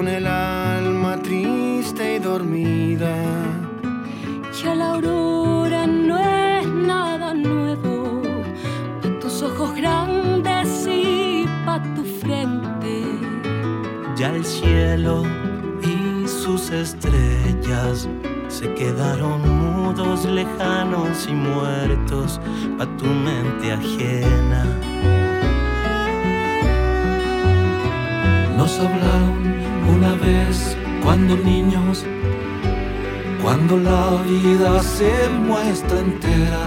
Con 0.00 0.08
el 0.08 0.26
alma 0.26 1.20
triste 1.20 2.14
y 2.14 2.18
dormida. 2.20 3.14
hacia 4.50 4.74
la 4.74 4.92
aurora 4.94 5.86
no 5.86 6.18
es 6.18 6.66
nada 6.66 7.34
nuevo. 7.34 8.22
Pa' 9.02 9.20
tus 9.20 9.42
ojos 9.42 9.76
grandes 9.76 10.86
y 10.86 11.44
pa' 11.66 11.82
tu 11.94 12.02
frente. 12.02 13.04
Ya 14.16 14.34
el 14.34 14.42
cielo 14.42 15.22
y 15.82 16.26
sus 16.26 16.70
estrellas 16.70 18.08
se 18.48 18.72
quedaron 18.72 19.38
mudos, 19.82 20.24
lejanos 20.24 21.28
y 21.28 21.32
muertos 21.32 22.40
pa' 22.78 22.86
tu 22.96 23.04
mente 23.04 23.70
ajena. 23.70 24.64
Nos 28.56 28.78
hablaron 28.78 29.69
una 29.96 30.14
vez 30.14 30.76
cuando 31.02 31.36
niños, 31.36 32.04
cuando 33.42 33.76
la 33.78 34.22
vida 34.22 34.82
se 34.82 35.12
muestra 35.46 35.98
entera. 36.00 36.62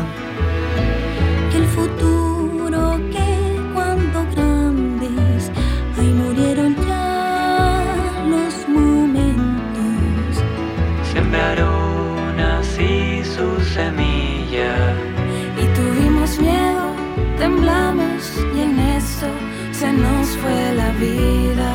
Que 1.51 1.57
el 1.57 1.67
futuro 1.67 2.99
que 3.11 3.59
cuando 3.73 4.25
grandes, 4.33 5.51
ahí 5.97 6.11
murieron 6.21 6.75
ya 6.87 7.83
los 8.33 8.53
momentos. 8.67 10.33
Sembraron 11.13 12.39
así 12.39 13.21
su 13.23 13.47
semilla. 13.73 14.73
Y 15.61 15.65
tuvimos 15.77 16.39
miedo, 16.39 16.85
temblamos 17.37 18.21
y 18.55 18.61
en 18.61 18.79
eso 18.79 19.27
se 19.71 19.91
nos 19.93 20.27
fue 20.37 20.75
la 20.75 20.91
vida. 20.93 21.72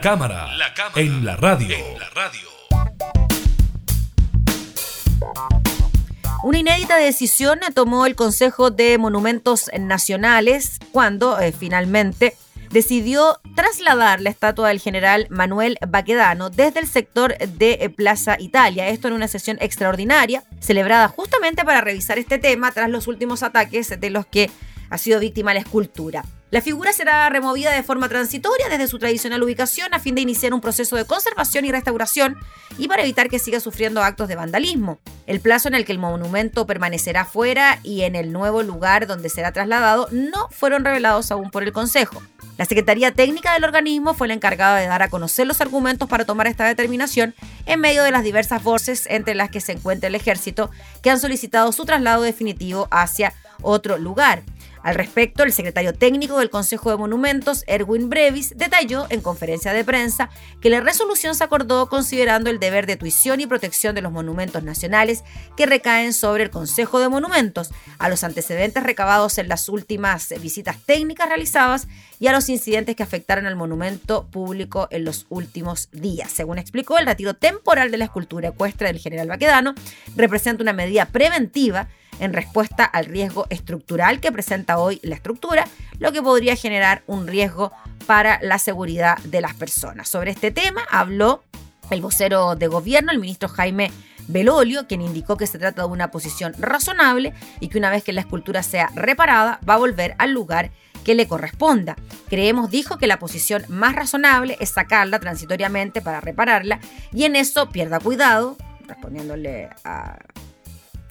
La 0.00 0.04
cámara, 0.04 0.48
en 0.96 1.26
la 1.26 1.36
radio. 1.36 1.76
Una 6.42 6.58
inédita 6.58 6.96
decisión 6.96 7.60
tomó 7.74 8.06
el 8.06 8.16
Consejo 8.16 8.70
de 8.70 8.96
Monumentos 8.96 9.70
Nacionales 9.78 10.78
cuando 10.92 11.38
eh, 11.38 11.52
finalmente 11.52 12.34
decidió 12.70 13.40
trasladar 13.54 14.22
la 14.22 14.30
estatua 14.30 14.68
del 14.68 14.80
general 14.80 15.26
Manuel 15.28 15.76
Baquedano 15.86 16.48
desde 16.48 16.80
el 16.80 16.86
sector 16.86 17.36
de 17.36 17.72
eh, 17.82 17.90
Plaza 17.90 18.36
Italia. 18.40 18.88
Esto 18.88 19.08
en 19.08 19.14
una 19.14 19.28
sesión 19.28 19.58
extraordinaria 19.60 20.44
celebrada 20.60 21.08
justamente 21.08 21.62
para 21.62 21.82
revisar 21.82 22.18
este 22.18 22.38
tema 22.38 22.72
tras 22.72 22.88
los 22.88 23.06
últimos 23.06 23.42
ataques 23.42 24.00
de 24.00 24.08
los 24.08 24.24
que 24.24 24.50
ha 24.90 24.98
sido 24.98 25.20
víctima 25.20 25.54
la 25.54 25.60
escultura. 25.60 26.24
La 26.50 26.60
figura 26.60 26.92
será 26.92 27.28
removida 27.28 27.70
de 27.72 27.84
forma 27.84 28.08
transitoria 28.08 28.68
desde 28.68 28.88
su 28.88 28.98
tradicional 28.98 29.40
ubicación 29.40 29.94
a 29.94 30.00
fin 30.00 30.16
de 30.16 30.22
iniciar 30.22 30.52
un 30.52 30.60
proceso 30.60 30.96
de 30.96 31.04
conservación 31.04 31.64
y 31.64 31.70
restauración 31.70 32.36
y 32.76 32.88
para 32.88 33.02
evitar 33.02 33.28
que 33.28 33.38
siga 33.38 33.60
sufriendo 33.60 34.02
actos 34.02 34.26
de 34.26 34.34
vandalismo. 34.34 34.98
El 35.28 35.38
plazo 35.38 35.68
en 35.68 35.76
el 35.76 35.84
que 35.84 35.92
el 35.92 36.00
monumento 36.00 36.66
permanecerá 36.66 37.24
fuera 37.24 37.78
y 37.84 38.02
en 38.02 38.16
el 38.16 38.32
nuevo 38.32 38.64
lugar 38.64 39.06
donde 39.06 39.28
será 39.28 39.52
trasladado 39.52 40.08
no 40.10 40.48
fueron 40.50 40.84
revelados 40.84 41.30
aún 41.30 41.52
por 41.52 41.62
el 41.62 41.72
Consejo. 41.72 42.20
La 42.58 42.64
Secretaría 42.64 43.12
Técnica 43.12 43.54
del 43.54 43.64
organismo 43.64 44.12
fue 44.12 44.26
la 44.26 44.34
encargada 44.34 44.80
de 44.80 44.88
dar 44.88 45.02
a 45.02 45.08
conocer 45.08 45.46
los 45.46 45.60
argumentos 45.60 46.08
para 46.08 46.24
tomar 46.24 46.48
esta 46.48 46.66
determinación 46.66 47.32
en 47.64 47.80
medio 47.80 48.02
de 48.02 48.10
las 48.10 48.24
diversas 48.24 48.62
voces 48.62 49.06
entre 49.08 49.36
las 49.36 49.50
que 49.50 49.60
se 49.60 49.72
encuentra 49.72 50.08
el 50.08 50.16
ejército 50.16 50.68
que 51.00 51.10
han 51.10 51.20
solicitado 51.20 51.70
su 51.70 51.84
traslado 51.84 52.22
definitivo 52.22 52.88
hacia 52.90 53.34
otro 53.62 53.98
lugar. 53.98 54.42
Al 54.82 54.94
respecto, 54.94 55.42
el 55.42 55.52
secretario 55.52 55.92
técnico 55.92 56.38
del 56.38 56.48
Consejo 56.48 56.90
de 56.90 56.96
Monumentos, 56.96 57.64
Erwin 57.66 58.08
Brevis, 58.08 58.54
detalló 58.56 59.06
en 59.10 59.20
conferencia 59.20 59.74
de 59.74 59.84
prensa 59.84 60.30
que 60.62 60.70
la 60.70 60.80
resolución 60.80 61.34
se 61.34 61.44
acordó 61.44 61.88
considerando 61.88 62.48
el 62.48 62.58
deber 62.58 62.86
de 62.86 62.96
tuición 62.96 63.40
y 63.40 63.46
protección 63.46 63.94
de 63.94 64.00
los 64.00 64.10
monumentos 64.10 64.62
nacionales 64.62 65.22
que 65.56 65.66
recaen 65.66 66.14
sobre 66.14 66.44
el 66.44 66.50
Consejo 66.50 66.98
de 66.98 67.10
Monumentos, 67.10 67.72
a 67.98 68.08
los 68.08 68.24
antecedentes 68.24 68.82
recabados 68.82 69.36
en 69.36 69.48
las 69.48 69.68
últimas 69.68 70.32
visitas 70.40 70.78
técnicas 70.86 71.28
realizadas 71.28 71.86
y 72.18 72.28
a 72.28 72.32
los 72.32 72.48
incidentes 72.48 72.96
que 72.96 73.02
afectaron 73.02 73.46
al 73.46 73.56
monumento 73.56 74.28
público 74.30 74.88
en 74.90 75.04
los 75.04 75.26
últimos 75.28 75.90
días. 75.92 76.30
Según 76.30 76.58
explicó, 76.58 76.96
el 76.96 77.06
retiro 77.06 77.34
temporal 77.34 77.90
de 77.90 77.98
la 77.98 78.06
escultura 78.06 78.48
ecuestre 78.48 78.86
del 78.86 78.98
general 78.98 79.28
Baquedano 79.28 79.74
representa 80.16 80.62
una 80.62 80.72
medida 80.72 81.06
preventiva 81.06 81.88
en 82.20 82.32
respuesta 82.32 82.84
al 82.84 83.06
riesgo 83.06 83.46
estructural 83.50 84.20
que 84.20 84.30
presenta 84.30 84.78
hoy 84.78 85.00
la 85.02 85.16
estructura, 85.16 85.66
lo 85.98 86.12
que 86.12 86.22
podría 86.22 86.54
generar 86.54 87.02
un 87.06 87.26
riesgo 87.26 87.72
para 88.06 88.38
la 88.42 88.58
seguridad 88.58 89.18
de 89.24 89.40
las 89.40 89.54
personas. 89.54 90.08
Sobre 90.08 90.30
este 90.30 90.52
tema 90.52 90.82
habló 90.90 91.42
el 91.90 92.00
vocero 92.00 92.54
de 92.54 92.68
gobierno, 92.68 93.10
el 93.10 93.18
ministro 93.18 93.48
Jaime 93.48 93.90
Belolio, 94.28 94.86
quien 94.86 95.02
indicó 95.02 95.36
que 95.36 95.46
se 95.46 95.58
trata 95.58 95.82
de 95.82 95.88
una 95.88 96.10
posición 96.10 96.54
razonable 96.58 97.34
y 97.58 97.68
que 97.68 97.78
una 97.78 97.90
vez 97.90 98.04
que 98.04 98.12
la 98.12 98.20
escultura 98.20 98.62
sea 98.62 98.90
reparada 98.94 99.58
va 99.68 99.74
a 99.74 99.78
volver 99.78 100.14
al 100.18 100.32
lugar 100.32 100.70
que 101.04 101.14
le 101.14 101.26
corresponda. 101.26 101.96
Creemos, 102.28 102.70
dijo, 102.70 102.98
que 102.98 103.06
la 103.06 103.18
posición 103.18 103.64
más 103.68 103.94
razonable 103.94 104.56
es 104.60 104.70
sacarla 104.70 105.18
transitoriamente 105.18 106.00
para 106.00 106.20
repararla 106.20 106.78
y 107.12 107.24
en 107.24 107.36
eso 107.36 107.70
pierda 107.70 107.98
cuidado, 107.98 108.56
respondiéndole 108.86 109.70
a 109.84 110.18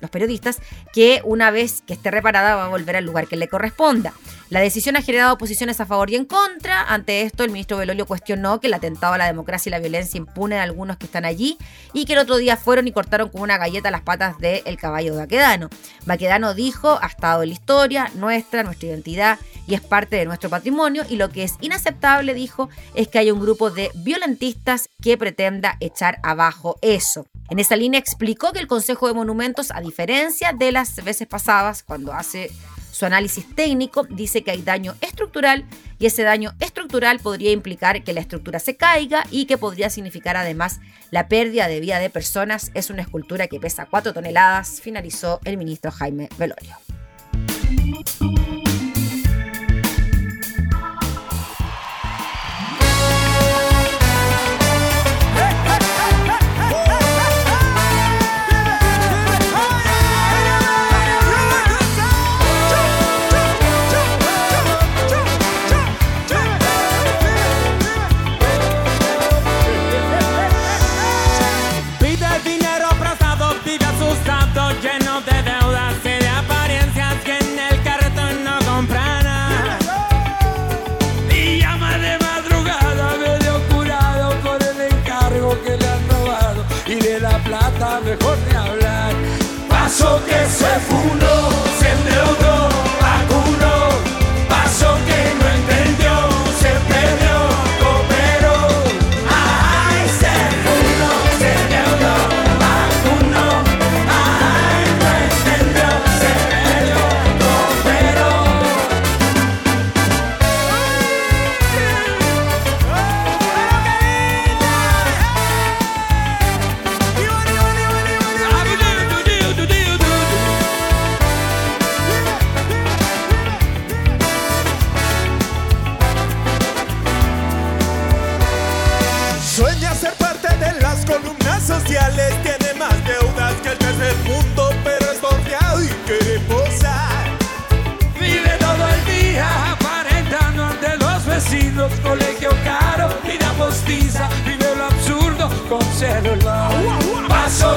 los 0.02 0.10
periodistas, 0.10 0.60
que 0.94 1.22
una 1.24 1.52
vez 1.52 1.84
que 1.86 1.94
esté 1.94 2.12
reparada 2.12 2.56
va 2.56 2.66
a 2.66 2.70
volver 2.70 2.96
al 2.96 3.06
lugar 3.06 3.28
que 3.28 3.36
le 3.36 3.48
corresponda. 3.48 4.14
La 4.50 4.62
decisión 4.62 4.96
ha 4.96 5.04
generado 5.04 5.38
posiciones 5.38 5.80
a 5.80 5.86
favor 5.86 6.10
y 6.10 6.16
en 6.16 6.26
contra. 6.26 6.82
Ante 6.82 7.22
esto, 7.22 7.44
el 7.44 7.52
ministro 7.52 7.78
Belolio 7.78 8.08
cuestionó 8.08 8.60
que 8.60 8.66
el 8.66 8.74
atentado 8.74 9.14
a 9.14 9.18
la 9.20 9.28
democracia 9.28 9.70
y 9.70 9.72
la 9.72 9.80
violencia 9.80 10.18
impune 10.18 10.58
a 10.58 10.64
algunos 10.64 10.98
que 10.98 11.06
están 11.06 11.24
allí 11.24 11.58
y 11.94 12.06
que 12.06 12.14
el 12.14 12.20
otro 12.20 12.38
día 12.38 12.58
fueron 12.58 12.88
y 12.88 12.92
cortaron 12.92 13.30
con 13.30 13.42
una 13.42 13.60
galleta 13.60 13.92
las 13.92 14.02
patas 14.02 14.40
del 14.40 14.78
caballo 14.78 15.14
de 15.14 15.20
Baquedano. 15.20 15.70
Baquedano 16.06 16.56
dijo, 16.56 16.98
ha 17.02 17.08
estado 17.08 17.44
en 17.44 17.50
la 17.50 17.54
historia 17.54 18.12
nuestra, 18.16 18.64
nuestra 18.64 18.90
identidad 18.90 19.40
y 19.68 19.76
es 19.76 19.82
parte 19.82 20.16
de 20.16 20.26
nuestro 20.26 20.50
patrimonio 20.50 21.04
y 21.08 21.18
lo 21.18 21.30
que 21.30 21.44
es 21.44 21.54
inaceptable, 21.62 22.34
dijo, 22.34 22.70
es 22.96 23.08
que 23.08 23.20
haya 23.20 23.34
un 23.34 23.40
grupo 23.40 23.70
de 23.70 23.92
violentistas 23.94 24.90
que 25.00 25.16
pretenda 25.16 25.78
echar 25.80 26.18
abajo 26.24 26.78
eso. 26.82 27.28
En 27.50 27.58
esa 27.60 27.76
línea 27.76 28.00
explicó 28.00 28.52
que 28.52 28.60
el 28.60 28.68
Consejo 28.68 29.08
de 29.08 29.14
Monumentos, 29.14 29.72
a 29.72 29.82
diferencia 29.82 30.54
de 30.54 30.72
las 30.72 31.04
veces 31.04 31.28
pasadas, 31.28 31.82
cuando 31.84 32.14
hace 32.14 32.52
su 32.92 33.06
análisis 33.06 33.56
técnico 33.56 34.04
dice 34.04 34.44
que 34.44 34.52
hay 34.52 34.62
daño 34.62 34.96
estructural 35.02 35.66
y 36.00 36.06
ese 36.06 36.24
daño 36.24 36.54
estructural 36.60 37.20
podría 37.20 37.52
implicar 37.52 38.04
que 38.04 38.14
la 38.14 38.20
estructura 38.20 38.60
se 38.60 38.76
caiga 38.76 39.26
y 39.32 39.46
que 39.46 39.58
podría 39.58 39.90
significar 39.90 40.38
además 40.38 40.80
la 41.10 41.28
pérdida 41.28 41.68
de 41.68 41.80
vida 41.80 42.00
de 42.00 42.10
personas. 42.10 42.72
Es 42.74 42.90
una 42.90 43.02
escultura 43.02 43.48
que 43.48 43.60
pesa 43.60 43.88
4 43.90 44.14
toneladas, 44.14 44.82
finalizó 44.82 45.40
el 45.44 45.58
ministro 45.58 45.92
Jaime 45.92 46.30
Velorio. 46.38 46.76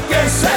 Que 0.09 0.29
se 0.29 0.52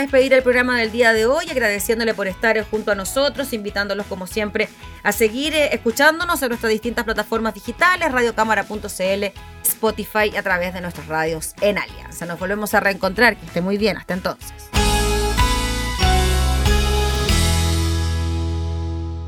despedir 0.00 0.32
el 0.32 0.42
programa 0.42 0.78
del 0.78 0.92
día 0.92 1.12
de 1.12 1.26
hoy, 1.26 1.48
agradeciéndole 1.50 2.14
por 2.14 2.26
estar 2.26 2.60
junto 2.70 2.92
a 2.92 2.94
nosotros, 2.94 3.52
invitándolos 3.52 4.06
como 4.06 4.26
siempre 4.26 4.68
a 5.02 5.12
seguir 5.12 5.54
eh, 5.54 5.74
escuchándonos 5.74 6.42
en 6.42 6.48
nuestras 6.48 6.72
distintas 6.72 7.04
plataformas 7.04 7.54
digitales, 7.54 8.12
radiocámara.cl, 8.12 9.24
Spotify 9.62 10.36
a 10.36 10.42
través 10.42 10.74
de 10.74 10.80
nuestras 10.80 11.06
radios 11.06 11.54
en 11.60 11.78
Alianza. 11.78 12.26
Nos 12.26 12.38
volvemos 12.38 12.74
a 12.74 12.80
reencontrar, 12.80 13.36
que 13.36 13.46
esté 13.46 13.60
muy 13.60 13.78
bien, 13.78 13.96
hasta 13.96 14.14
entonces. 14.14 14.52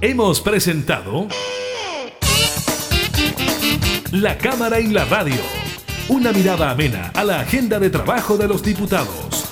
Hemos 0.01 0.41
presentado 0.41 1.29
La 4.11 4.37
Cámara 4.37 4.81
y 4.81 4.89
la 4.89 5.05
Radio. 5.05 5.41
Una 6.09 6.33
mirada 6.33 6.71
amena 6.71 7.13
a 7.15 7.23
la 7.23 7.41
agenda 7.41 7.79
de 7.79 7.89
trabajo 7.89 8.37
de 8.37 8.49
los 8.49 8.63
diputados. 8.63 9.52